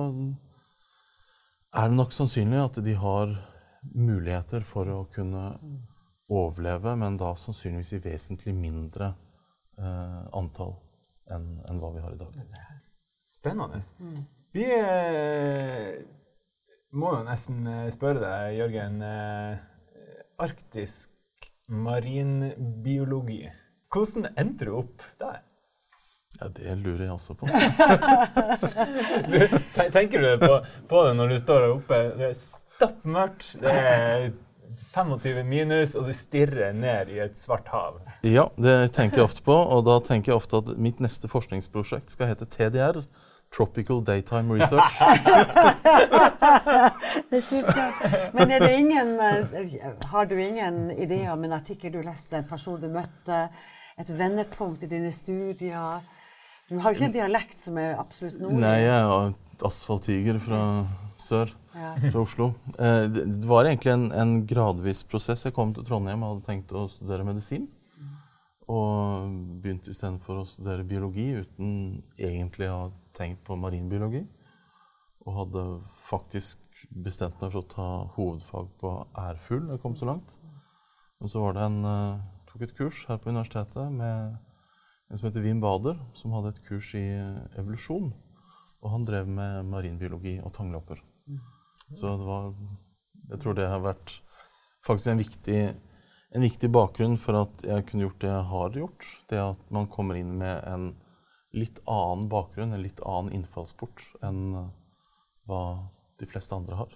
er 1.76 1.90
det 1.90 1.98
nok 1.98 2.14
sannsynlig 2.16 2.62
at 2.62 2.80
de 2.86 2.94
har 2.96 3.34
muligheter 3.94 4.64
for 4.66 4.90
å 4.90 5.02
kunne 5.12 5.44
overleve, 6.32 6.96
men 6.98 7.18
da 7.20 7.34
sannsynligvis 7.38 7.98
i 7.98 8.02
vesentlig 8.06 8.56
mindre 8.58 9.12
eh, 9.78 10.22
antall 10.38 10.78
enn 11.34 11.52
en 11.70 11.82
hva 11.82 11.92
vi 11.94 12.02
har 12.06 12.16
i 12.16 12.22
dag. 12.22 12.40
Spennende. 13.30 13.82
Mm. 14.00 14.22
Vi 14.56 14.66
eh, 14.72 16.00
må 16.96 17.12
jo 17.18 17.26
nesten 17.28 17.66
eh, 17.68 17.90
spørre 17.94 18.24
deg, 18.24 18.56
Jørgen. 18.62 19.02
Eh, 19.04 19.60
arktisk 20.46 21.15
marinbiologi. 21.68 23.50
Hvordan 23.94 24.28
endte 24.38 24.66
du 24.68 24.72
opp 24.82 25.04
der? 25.20 25.42
Ja, 26.40 26.48
Det 26.52 26.76
lurer 26.78 27.04
jeg 27.06 27.12
også 27.12 27.34
på. 27.34 27.48
Tenker 29.96 30.22
du 30.22 30.38
på, 30.42 30.60
på, 30.90 31.04
det 31.08 31.14
når 31.16 31.28
du 31.32 31.38
står 31.40 31.60
der 31.64 31.70
oppe? 31.78 32.00
Det 32.18 32.26
er 32.30 32.34
stappmørkt. 32.36 33.56
Det 33.62 33.72
er 33.72 34.32
25 34.92 35.44
minus, 35.48 35.96
og 35.96 36.10
du 36.10 36.14
stirrer 36.16 36.74
ned 36.76 37.14
i 37.16 37.22
et 37.24 37.38
svart 37.40 37.68
hav. 37.72 38.02
Ja, 38.28 38.50
det 38.60 38.92
tenker 38.98 39.24
jeg 39.24 39.30
ofte 39.30 39.46
på. 39.46 39.56
Og 39.56 39.86
da 39.88 39.96
tenker 40.04 40.34
jeg 40.34 40.42
ofte 40.42 40.60
at 40.60 40.74
mitt 40.76 41.00
neste 41.04 41.32
forskningsprosjekt 41.32 42.12
skal 42.12 42.34
hete 42.34 42.50
TDR. 42.52 43.00
Tropical 43.56 44.04
Daytime 44.04 44.54
Research. 44.54 45.00
Men 48.36 48.52
er 48.52 48.60
det 48.60 48.76
ingen, 48.76 49.20
eh, 49.20 49.46
har 50.12 50.26
du 50.26 50.44
ingen 50.44 50.92
idé 50.92 51.32
om 51.32 51.44
en 51.44 51.54
artikkel 51.56 51.92
du 51.94 52.02
leste, 52.04 52.38
en 52.38 52.48
person 52.50 52.82
du 52.82 52.88
møtte, 52.92 53.50
et 53.96 54.10
vendepunkt 54.12 54.84
i 54.84 54.88
dine 54.92 55.12
studier? 55.16 56.04
Du 56.68 56.80
har 56.82 56.92
jo 56.92 56.96
ikke 56.98 57.06
en 57.12 57.16
dialekt 57.16 57.60
som 57.62 57.78
er 57.80 57.96
absolutt 58.02 58.40
nordlig? 58.42 58.60
Nei, 58.66 58.80
jeg 58.84 59.00
er 59.00 59.34
asfalttiger 59.70 60.40
fra 60.44 60.62
sør. 61.16 61.48
Ja. 61.76 61.92
Fra 62.00 62.22
Oslo. 62.22 62.54
Eh, 62.80 63.06
det 63.12 63.48
var 63.48 63.68
egentlig 63.68 63.92
en, 63.92 64.06
en, 64.16 64.36
gradvis 64.48 65.04
prosess. 65.04 65.44
Jeg 65.44 65.56
kom 65.56 65.74
til 65.76 65.84
Trondheim 65.88 66.24
og 66.24 66.36
hadde 66.36 66.48
tenkt 66.48 66.72
å 66.72 66.86
studere 66.92 67.28
medisin. 67.28 67.68
Og 68.72 69.34
begynte 69.62 69.92
istedenfor 69.94 70.42
å 70.42 70.48
studere 70.50 70.88
biologi 70.88 71.28
uten 71.38 72.02
egentlig 72.18 72.70
å 72.72 72.80
ha 72.80 72.88
tenkt 73.18 73.44
på 73.46 73.58
marinbiologi. 73.60 74.24
Og 75.26 75.38
hadde 75.40 75.66
faktisk 76.08 76.62
bestemt 76.92 77.40
meg 77.42 77.54
for 77.54 77.62
å 77.62 77.70
ta 77.72 77.90
hovedfag 78.18 78.72
på 78.82 78.92
ærfugl 79.22 79.70
jeg 79.72 79.82
kom 79.84 79.96
så 79.98 80.10
langt. 80.10 80.38
Men 81.22 81.32
så 81.32 81.42
var 81.46 81.56
det 81.56 81.64
en, 81.66 81.80
uh, 81.86 82.20
tok 82.50 82.66
et 82.66 82.76
kurs 82.78 83.06
her 83.10 83.22
på 83.22 83.32
universitetet 83.32 83.94
med 83.94 84.36
en 85.06 85.20
som 85.20 85.28
heter 85.30 85.46
Wim 85.46 85.62
Bader, 85.62 86.00
som 86.18 86.34
hadde 86.36 86.56
et 86.56 86.64
kurs 86.66 86.92
i 86.98 87.06
evolusjon. 87.60 88.12
Og 88.82 88.92
han 88.92 89.06
drev 89.08 89.30
med 89.30 89.70
marinbiologi 89.70 90.38
og 90.42 90.54
tanglopper. 90.54 91.02
Så 91.94 92.18
det 92.18 92.26
var 92.26 92.54
Jeg 93.30 93.40
tror 93.42 93.56
det 93.58 93.66
har 93.66 93.82
vært 93.82 94.12
faktisk 94.86 95.08
en 95.10 95.18
viktig, 95.18 95.60
en 96.34 96.44
viktig 96.44 96.70
bakgrunn 96.74 97.18
for 97.22 97.38
at 97.44 97.64
jeg 97.64 97.86
kunne 97.90 98.08
gjort 98.08 98.22
det 98.24 98.32
jeg 98.32 98.48
har 98.52 98.80
gjort. 98.80 99.10
Det 99.30 99.42
at 99.42 99.74
man 99.74 99.90
kommer 99.92 100.20
inn 100.20 100.34
med 100.40 100.64
en 100.68 100.90
litt 101.56 101.80
annen 101.88 102.28
bakgrunn, 102.32 102.74
en 102.76 102.84
litt 102.84 103.00
annen 103.06 103.34
innfallsport 103.38 104.04
enn 104.26 104.72
hva 105.46 105.62
de 106.20 106.28
fleste 106.28 106.56
andre 106.58 106.80
har. 106.82 106.96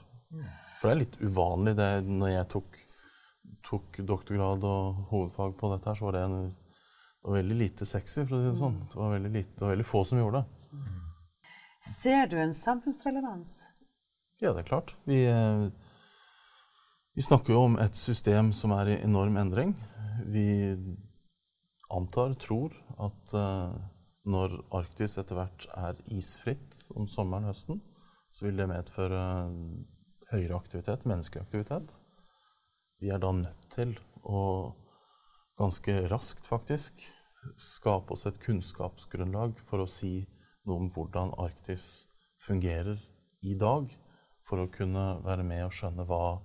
For 0.79 0.89
det 0.89 0.93
er 0.93 1.01
litt 1.03 1.19
uvanlig. 1.21 1.75
det 1.77 1.89
Når 2.07 2.33
jeg 2.33 2.49
tok, 2.55 2.79
tok 3.67 4.01
doktorgrad 4.07 4.65
og 4.67 5.05
hovedfag 5.13 5.55
på 5.59 5.71
dette, 5.73 5.87
her, 5.89 5.99
så 5.99 6.09
var 6.09 6.17
det 6.17 6.25
en 6.27 6.41
det 7.19 7.27
var 7.27 7.35
veldig 7.35 7.55
lite 7.59 7.85
sexy, 7.85 8.23
for 8.23 8.37
å 8.37 8.39
si 8.39 8.47
det 8.47 8.59
sånn. 8.61 8.77
Det 8.87 8.95
var 8.95 9.09
veldig, 9.11 9.29
lite, 9.33 9.51
det 9.57 9.65
var 9.65 9.73
veldig 9.73 9.85
få 9.89 10.05
som 10.07 10.21
gjorde 10.21 10.39
det. 10.39 10.83
Ser 11.83 12.29
du 12.31 12.37
en 12.39 12.53
samfunnsrelevans? 12.55 13.51
Ja, 14.39 14.53
det 14.53 14.63
er 14.63 14.69
klart. 14.69 14.93
Vi, 15.03 15.17
eh, 15.27 15.65
vi 17.19 17.23
snakker 17.23 17.51
jo 17.51 17.65
om 17.67 17.73
et 17.83 17.97
system 17.99 18.53
som 18.55 18.71
er 18.71 18.93
i 18.93 19.01
enorm 19.03 19.35
endring. 19.41 19.73
Vi 20.31 20.71
antar, 21.91 22.31
tror, 22.39 22.71
at 22.95 23.33
uh, 23.35 23.75
når 24.23 24.55
Arktis 24.79 25.17
etter 25.19 25.35
hvert 25.35 25.65
er 25.75 25.99
isfritt 26.15 26.77
om 26.95 27.09
sommeren 27.11 27.49
og 27.49 27.51
høsten, 27.51 27.81
så 28.31 28.47
vil 28.47 28.61
det 28.61 28.69
medføre 28.71 29.19
høyere 30.31 30.61
aktivitet, 30.61 31.03
menneskelig 31.11 31.43
aktivitet. 31.43 31.91
Vi 33.03 33.11
er 33.11 33.19
da 33.19 33.35
nødt 33.35 33.67
til 33.75 33.97
å 34.23 34.71
ganske 35.59 35.99
raskt, 36.07 36.47
faktisk, 36.47 37.03
skape 37.59 38.15
oss 38.15 38.29
et 38.31 38.39
kunnskapsgrunnlag 38.47 39.59
for 39.67 39.83
å 39.83 39.91
si 39.91 40.21
noe 40.63 40.85
om 40.85 40.93
hvordan 40.95 41.35
Arktis 41.35 42.05
fungerer 42.47 42.95
i 43.43 43.59
dag, 43.59 43.91
for 44.47 44.63
å 44.63 44.71
kunne 44.71 45.17
være 45.27 45.43
med 45.43 45.65
og 45.65 45.75
skjønne 45.75 46.07
hva, 46.07 46.37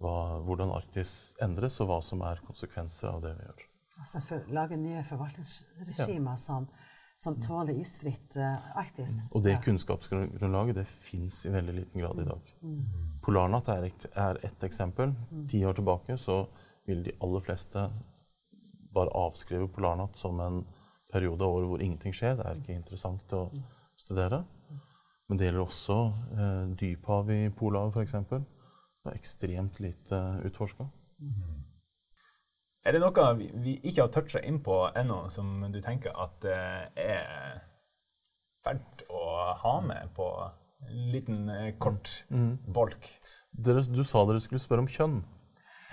hva, 0.00 0.40
hvordan 0.46 0.72
Arktis 0.74 1.34
endres, 1.42 1.80
og 1.82 1.90
hva 1.90 1.98
som 2.04 2.22
er 2.26 2.40
konsekvenser 2.46 3.10
av 3.12 3.20
det 3.24 3.34
vi 3.38 3.48
gjør. 3.48 3.66
Altså 4.00 4.22
for 4.24 4.40
å 4.40 4.56
lage 4.56 4.78
nye 4.80 5.02
forvaltningsregimer 5.04 6.38
som, 6.40 6.68
som 7.20 7.36
tåler 7.44 7.76
isfritt 7.82 8.38
uh, 8.40 8.78
Arktis. 8.80 9.18
Og 9.36 9.44
det 9.44 9.58
kunnskapsgrunnlaget 9.64 10.80
det 10.80 10.86
fins 10.88 11.42
i 11.44 11.52
veldig 11.52 11.76
liten 11.76 12.00
grad 12.00 12.22
i 12.22 12.28
dag. 12.28 12.52
Polarnatt 13.24 13.68
er 13.74 13.90
ett 13.90 14.08
er 14.16 14.40
ett 14.46 14.64
eksempel. 14.64 15.12
Ti 15.50 15.64
år 15.68 15.76
tilbake 15.76 16.16
så 16.18 16.42
ville 16.88 17.04
de 17.10 17.18
aller 17.20 17.44
fleste 17.44 17.90
bare 18.94 19.12
avskrive 19.14 19.68
Polarnatt 19.68 20.16
som 20.18 20.40
en 20.40 20.64
periode 21.12 21.44
av 21.44 21.58
året 21.58 21.68
hvor 21.68 21.82
ingenting 21.84 22.14
skjer. 22.16 22.38
Det 22.38 22.46
er 22.46 22.62
ikke 22.62 22.78
interessant 22.78 23.36
å 23.36 23.44
studere. 24.00 24.44
Men 25.28 25.38
det 25.38 25.46
gjelder 25.46 25.62
også 25.62 25.98
eh, 26.34 26.64
dyphavet 26.80 27.44
i 27.44 27.52
Polhavet 27.54 28.00
f.eks. 28.00 28.16
Det 29.00 29.12
er 29.14 29.16
ekstremt 29.16 29.80
lite 29.80 30.16
utforska. 30.44 30.84
Er 32.84 32.92
det 32.92 33.00
noe 33.00 33.24
vi, 33.38 33.46
vi 33.64 33.72
ikke 33.80 34.02
har 34.04 34.10
toucha 34.12 34.40
inn 34.44 34.58
på 34.64 34.76
ennå, 34.96 35.22
som 35.32 35.62
du 35.72 35.80
tenker 35.84 36.12
at 36.20 36.44
eh, 36.48 36.84
er 37.00 37.62
verdt 38.64 39.04
å 39.08 39.24
ha 39.62 39.74
med 39.84 40.12
på 40.16 40.26
en 40.44 41.06
liten, 41.12 41.48
eh, 41.48 41.70
kort 41.80 42.12
bolk? 42.76 43.08
Dere, 43.52 43.84
du 43.88 44.02
sa 44.04 44.26
dere 44.28 44.40
skulle 44.44 44.60
spørre 44.60 44.84
om 44.84 44.90
kjønn. 44.90 45.22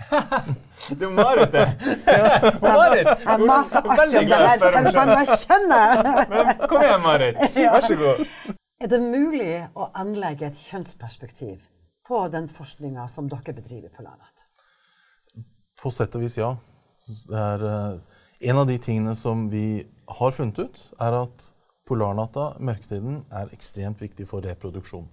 du 1.00 1.08
Marit, 1.10 1.56
det! 1.56 1.64
Marit! 2.62 3.08
Jeg 3.24 3.48
maser 3.48 3.88
alltid 3.88 4.20
om 4.20 4.28
det 4.30 4.42
her, 4.44 4.66
Kan 4.76 4.90
jeg 4.90 4.94
bare 5.00 5.38
kjenner. 5.46 6.04
Kom 6.70 6.84
igjen, 6.84 7.02
Marit. 7.08 7.40
Vær 7.56 7.88
så 7.88 7.98
god. 8.04 8.22
Er 8.84 8.92
det 8.92 9.00
mulig 9.02 9.54
å 9.74 9.88
anlegge 9.96 10.52
et 10.52 10.60
kjønnsperspektiv 10.68 11.64
på 12.08 12.22
den 12.32 12.48
forskninga 12.48 13.06
som 13.08 13.28
dere 13.28 13.52
bedriver 13.52 13.92
på 13.92 14.02
Lanat? 14.02 14.46
På 15.78 15.92
sett 15.94 16.16
og 16.16 16.24
vis, 16.24 16.38
ja. 16.40 16.54
Det 17.06 17.38
er, 17.38 17.64
eh, 17.64 18.00
en 18.50 18.58
av 18.58 18.66
de 18.66 18.78
tingene 18.78 19.14
som 19.16 19.48
vi 19.50 19.86
har 20.08 20.30
funnet 20.30 20.58
ut, 20.58 20.80
er 21.00 21.12
at 21.22 21.52
polarnatta, 21.86 22.58
mørketiden, 22.60 23.24
er 23.32 23.52
ekstremt 23.52 24.00
viktig 24.00 24.26
for 24.28 24.40
reproduksjon. 24.40 25.08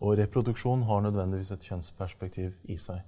Og 0.00 0.18
reproduksjon 0.18 0.82
har 0.82 1.00
nødvendigvis 1.00 1.52
et 1.52 1.66
kjønnsperspektiv 1.68 2.54
i 2.68 2.76
seg. 2.76 3.00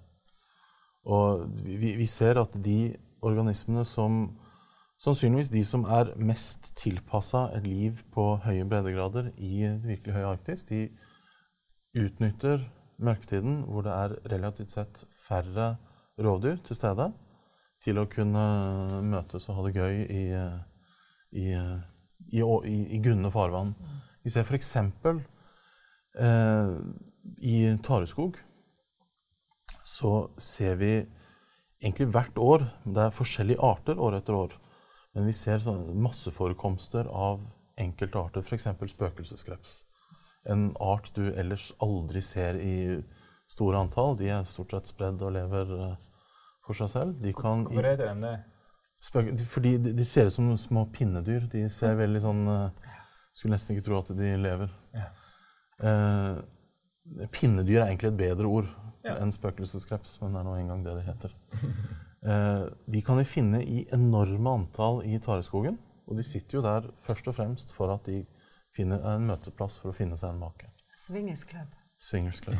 Og 1.06 1.46
vi, 1.62 1.94
vi 1.96 2.06
ser 2.06 2.40
at 2.40 2.50
de 2.64 2.96
organismene 3.22 3.84
som 3.84 4.36
Sannsynligvis 4.96 5.50
de 5.52 5.60
som 5.68 5.82
er 5.92 6.14
mest 6.16 6.70
tilpassa 6.80 7.50
et 7.52 7.66
liv 7.68 7.98
på 8.14 8.38
høye 8.40 8.64
breddegrader 8.64 9.26
i 9.36 9.66
det 9.66 9.82
virkelig 9.84 10.14
høye 10.14 10.30
Arktis, 10.30 10.62
de 10.64 10.86
utnytter 11.92 12.64
mørketiden, 13.02 13.62
hvor 13.68 13.84
det 13.86 13.92
er 13.92 14.16
relativt 14.32 14.72
sett 14.74 15.02
færre 15.26 15.74
rovdyr 16.18 16.60
til 16.64 16.78
stede, 16.78 17.10
til 17.82 18.00
å 18.00 18.08
kunne 18.08 18.44
møtes 19.04 19.48
og 19.50 19.58
ha 19.58 19.66
det 19.66 19.74
gøy 19.76 20.00
i, 20.04 20.22
i, 21.36 21.46
i, 21.52 22.40
i, 22.40 22.78
i 22.96 23.00
grunne 23.04 23.32
farvann. 23.34 23.74
Vi 24.24 24.32
ser 24.32 24.48
f.eks. 24.48 24.72
Eh, 26.16 26.72
i 27.44 27.56
Tareskog 27.84 28.38
så 29.86 30.12
ser 30.40 30.78
vi 30.80 30.92
egentlig 31.82 32.08
hvert 32.14 32.38
år 32.40 32.64
Det 32.84 33.02
er 33.04 33.14
forskjellige 33.14 33.62
arter 33.62 34.00
år 34.00 34.16
etter 34.18 34.38
år. 34.38 34.56
Men 35.14 35.28
vi 35.28 35.34
ser 35.36 35.62
masseforekomster 35.94 37.08
av 37.08 37.44
enkelte 37.80 38.18
arter, 38.20 38.42
f.eks. 38.44 38.66
spøkelseskreps. 38.92 39.76
En 40.48 40.68
art 40.80 41.10
du 41.16 41.24
ellers 41.34 41.72
aldri 41.82 42.22
ser 42.22 42.58
i 42.62 42.74
store 43.50 43.78
antall. 43.78 44.16
De 44.18 44.28
er 44.30 44.44
stort 44.46 44.70
sett 44.74 44.90
spredd 44.92 45.22
og 45.22 45.32
lever 45.34 45.72
eh, 45.76 45.94
for 46.66 46.78
seg 46.78 46.90
selv. 46.92 47.16
De 47.22 47.32
kan 47.36 47.64
Hvorfor 47.66 47.88
heter 47.90 48.12
de 48.14 48.26
det? 48.26 48.36
Fordi 49.46 49.76
de, 49.78 49.92
de 49.94 50.04
ser 50.08 50.26
ut 50.30 50.34
som 50.34 50.48
små 50.58 50.86
pinnedyr. 50.94 51.46
De 51.52 51.66
ser 51.70 51.94
veldig 51.98 52.22
sånn 52.24 52.42
eh, 52.50 52.92
Skulle 53.36 53.54
nesten 53.56 53.76
ikke 53.76 53.86
tro 53.90 53.98
at 54.00 54.10
de 54.16 54.32
lever. 54.40 54.70
Ja. 54.96 55.08
Eh, 55.86 57.26
pinnedyr 57.34 57.82
er 57.82 57.90
egentlig 57.90 58.12
et 58.14 58.20
bedre 58.22 58.48
ord 58.48 58.70
Ja. 59.06 59.18
enn 59.22 59.30
spøkelseskreps, 59.30 60.16
men 60.22 60.32
det 60.34 60.40
er 60.40 60.46
nå 60.48 60.54
engang 60.58 60.80
det 60.86 60.96
det 61.00 61.06
heter. 61.10 61.36
Eh, 62.26 62.62
de 62.90 63.00
kan 63.06 63.20
vi 63.20 63.24
finne 63.28 63.60
i 63.62 63.84
enorme 63.94 64.50
antall 64.56 64.96
i 65.06 65.14
tareskogen. 65.22 65.76
Og 66.08 66.16
de 66.18 66.24
sitter 66.26 66.56
jo 66.56 66.62
der 66.64 66.88
først 67.04 67.28
og 67.30 67.36
fremst 67.36 67.70
for 67.76 67.92
at 67.92 68.08
de 68.08 68.24
finner 68.76 69.02
en 69.14 69.26
møteplass 69.30 69.80
for 69.80 69.92
å 69.92 69.96
finne 69.96 70.18
seg 70.20 70.34
en 70.34 70.40
make. 70.44 70.70
Swingersklubb. 70.96 71.74
Swingers 71.98 72.40
Club. 72.40 72.56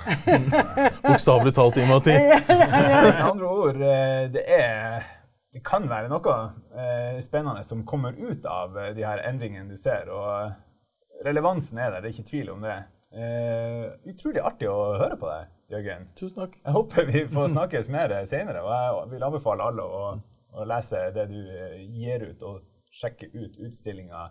Bokstavelig 1.03 1.53
talt, 1.55 1.77
i 1.77 1.85
og 1.85 2.07
med 2.09 3.21
andre 3.21 3.49
ord, 3.49 3.81
eh, 3.81 4.25
det 4.33 4.45
er 4.49 5.05
Det 5.53 5.63
kan 5.65 5.87
være 5.89 6.09
noe 6.13 6.33
eh, 6.77 7.19
spennende 7.25 7.63
som 7.65 7.85
kommer 7.89 8.17
ut 8.17 8.45
av 8.49 8.77
eh, 8.79 8.91
de 8.97 9.05
her 9.05 9.23
endringene 9.29 9.73
du 9.73 9.77
ser, 9.81 10.11
og 10.13 11.25
relevansen 11.25 11.79
er 11.81 11.95
der, 11.95 12.03
det 12.05 12.11
er 12.11 12.17
ikke 12.17 12.31
tvil 12.31 12.51
om 12.53 12.65
det. 12.65 12.77
Eh, 13.17 13.85
utrolig 14.13 14.43
artig 14.45 14.69
å 14.69 14.99
høre 15.01 15.17
på 15.21 15.31
deg, 15.31 15.55
Jørgen. 15.73 16.09
Tusen 16.19 16.43
takk. 16.43 16.59
Jeg 16.61 16.77
håper 16.77 17.09
vi 17.09 17.25
får 17.33 17.53
snakkes 17.55 17.89
mer 17.93 18.17
senere, 18.29 18.65
og 18.65 18.75
jeg 18.75 19.15
vil 19.15 19.29
anbefale 19.31 19.71
alle 19.71 19.87
å, 19.87 20.03
å 20.57 20.69
lese 20.69 21.07
det 21.17 21.29
du 21.33 21.41
gir 21.41 22.27
ut, 22.33 22.45
og 22.45 22.61
sjekke 22.97 23.31
ut 23.33 23.57
utstillinga 23.65 24.29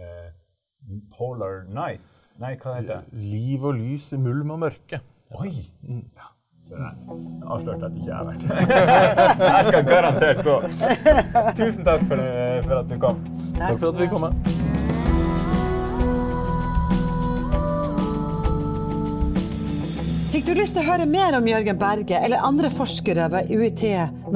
eh, 0.00 0.32
Polar 1.16 1.64
Night 1.66 2.30
Nei, 2.38 2.54
hva 2.62 2.76
heter 2.78 3.00
det? 3.02 3.18
Liv 3.18 3.64
og 3.66 3.74
lys 3.78 4.12
i 4.14 4.18
mulm 4.22 4.52
og 4.54 4.60
mørke. 4.62 5.00
Oi! 5.40 5.50
Ja, 5.88 6.28
se 6.62 6.78
der. 6.78 6.94
Avslørte 7.50 7.88
at 7.88 7.96
ikke 7.98 8.06
jeg 8.06 8.16
har 8.16 8.28
vært 8.28 8.42
her. 8.46 8.56
Jeg 9.56 9.66
skal 9.70 9.88
garantert 9.90 10.44
gå. 10.46 10.56
Tusen 11.58 11.82
takk 11.88 12.06
for, 12.06 12.22
for 12.68 12.78
at 12.78 12.92
du 12.92 12.96
kom. 13.02 13.20
Takk 13.58 13.82
for 13.82 13.90
at 13.90 14.00
vi 14.04 14.08
kom. 14.14 14.28
med. 14.28 14.54
Fikk 20.36 20.50
du 20.50 20.52
lyst 20.58 20.74
til 20.76 20.82
å 20.84 20.90
høre 20.90 21.06
mer 21.08 21.34
om 21.38 21.46
Jørgen 21.48 21.78
Berge 21.80 22.18
eller 22.20 22.42
andre 22.44 22.68
forskere 22.70 23.30
ved 23.32 23.48
UiT 23.56 23.82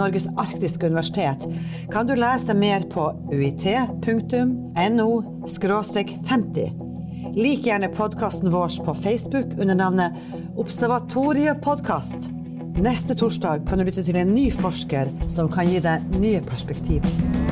Norges 0.00 0.28
arktiske 0.40 0.88
universitet, 0.88 1.46
kan 1.92 2.08
du 2.08 2.14
lese 2.16 2.54
mer 2.56 2.86
på 2.90 3.10
uit.no 3.32 5.10
50. 6.28 6.72
Lik 7.36 7.66
gjerne 7.66 7.88
podkasten 7.94 8.50
vår 8.50 8.84
på 8.84 8.94
Facebook 8.94 9.46
under 9.58 9.74
navnet 9.74 10.12
Observatoriepodkast. 10.56 12.30
Neste 12.80 13.14
torsdag 13.14 13.68
kan 13.68 13.78
du 13.78 13.84
lytte 13.84 14.04
til 14.04 14.16
en 14.16 14.34
ny 14.34 14.48
forsker 14.50 15.12
som 15.28 15.52
kan 15.52 15.68
gi 15.68 15.82
deg 15.84 16.20
nye 16.20 16.40
perspektiver. 16.48 17.49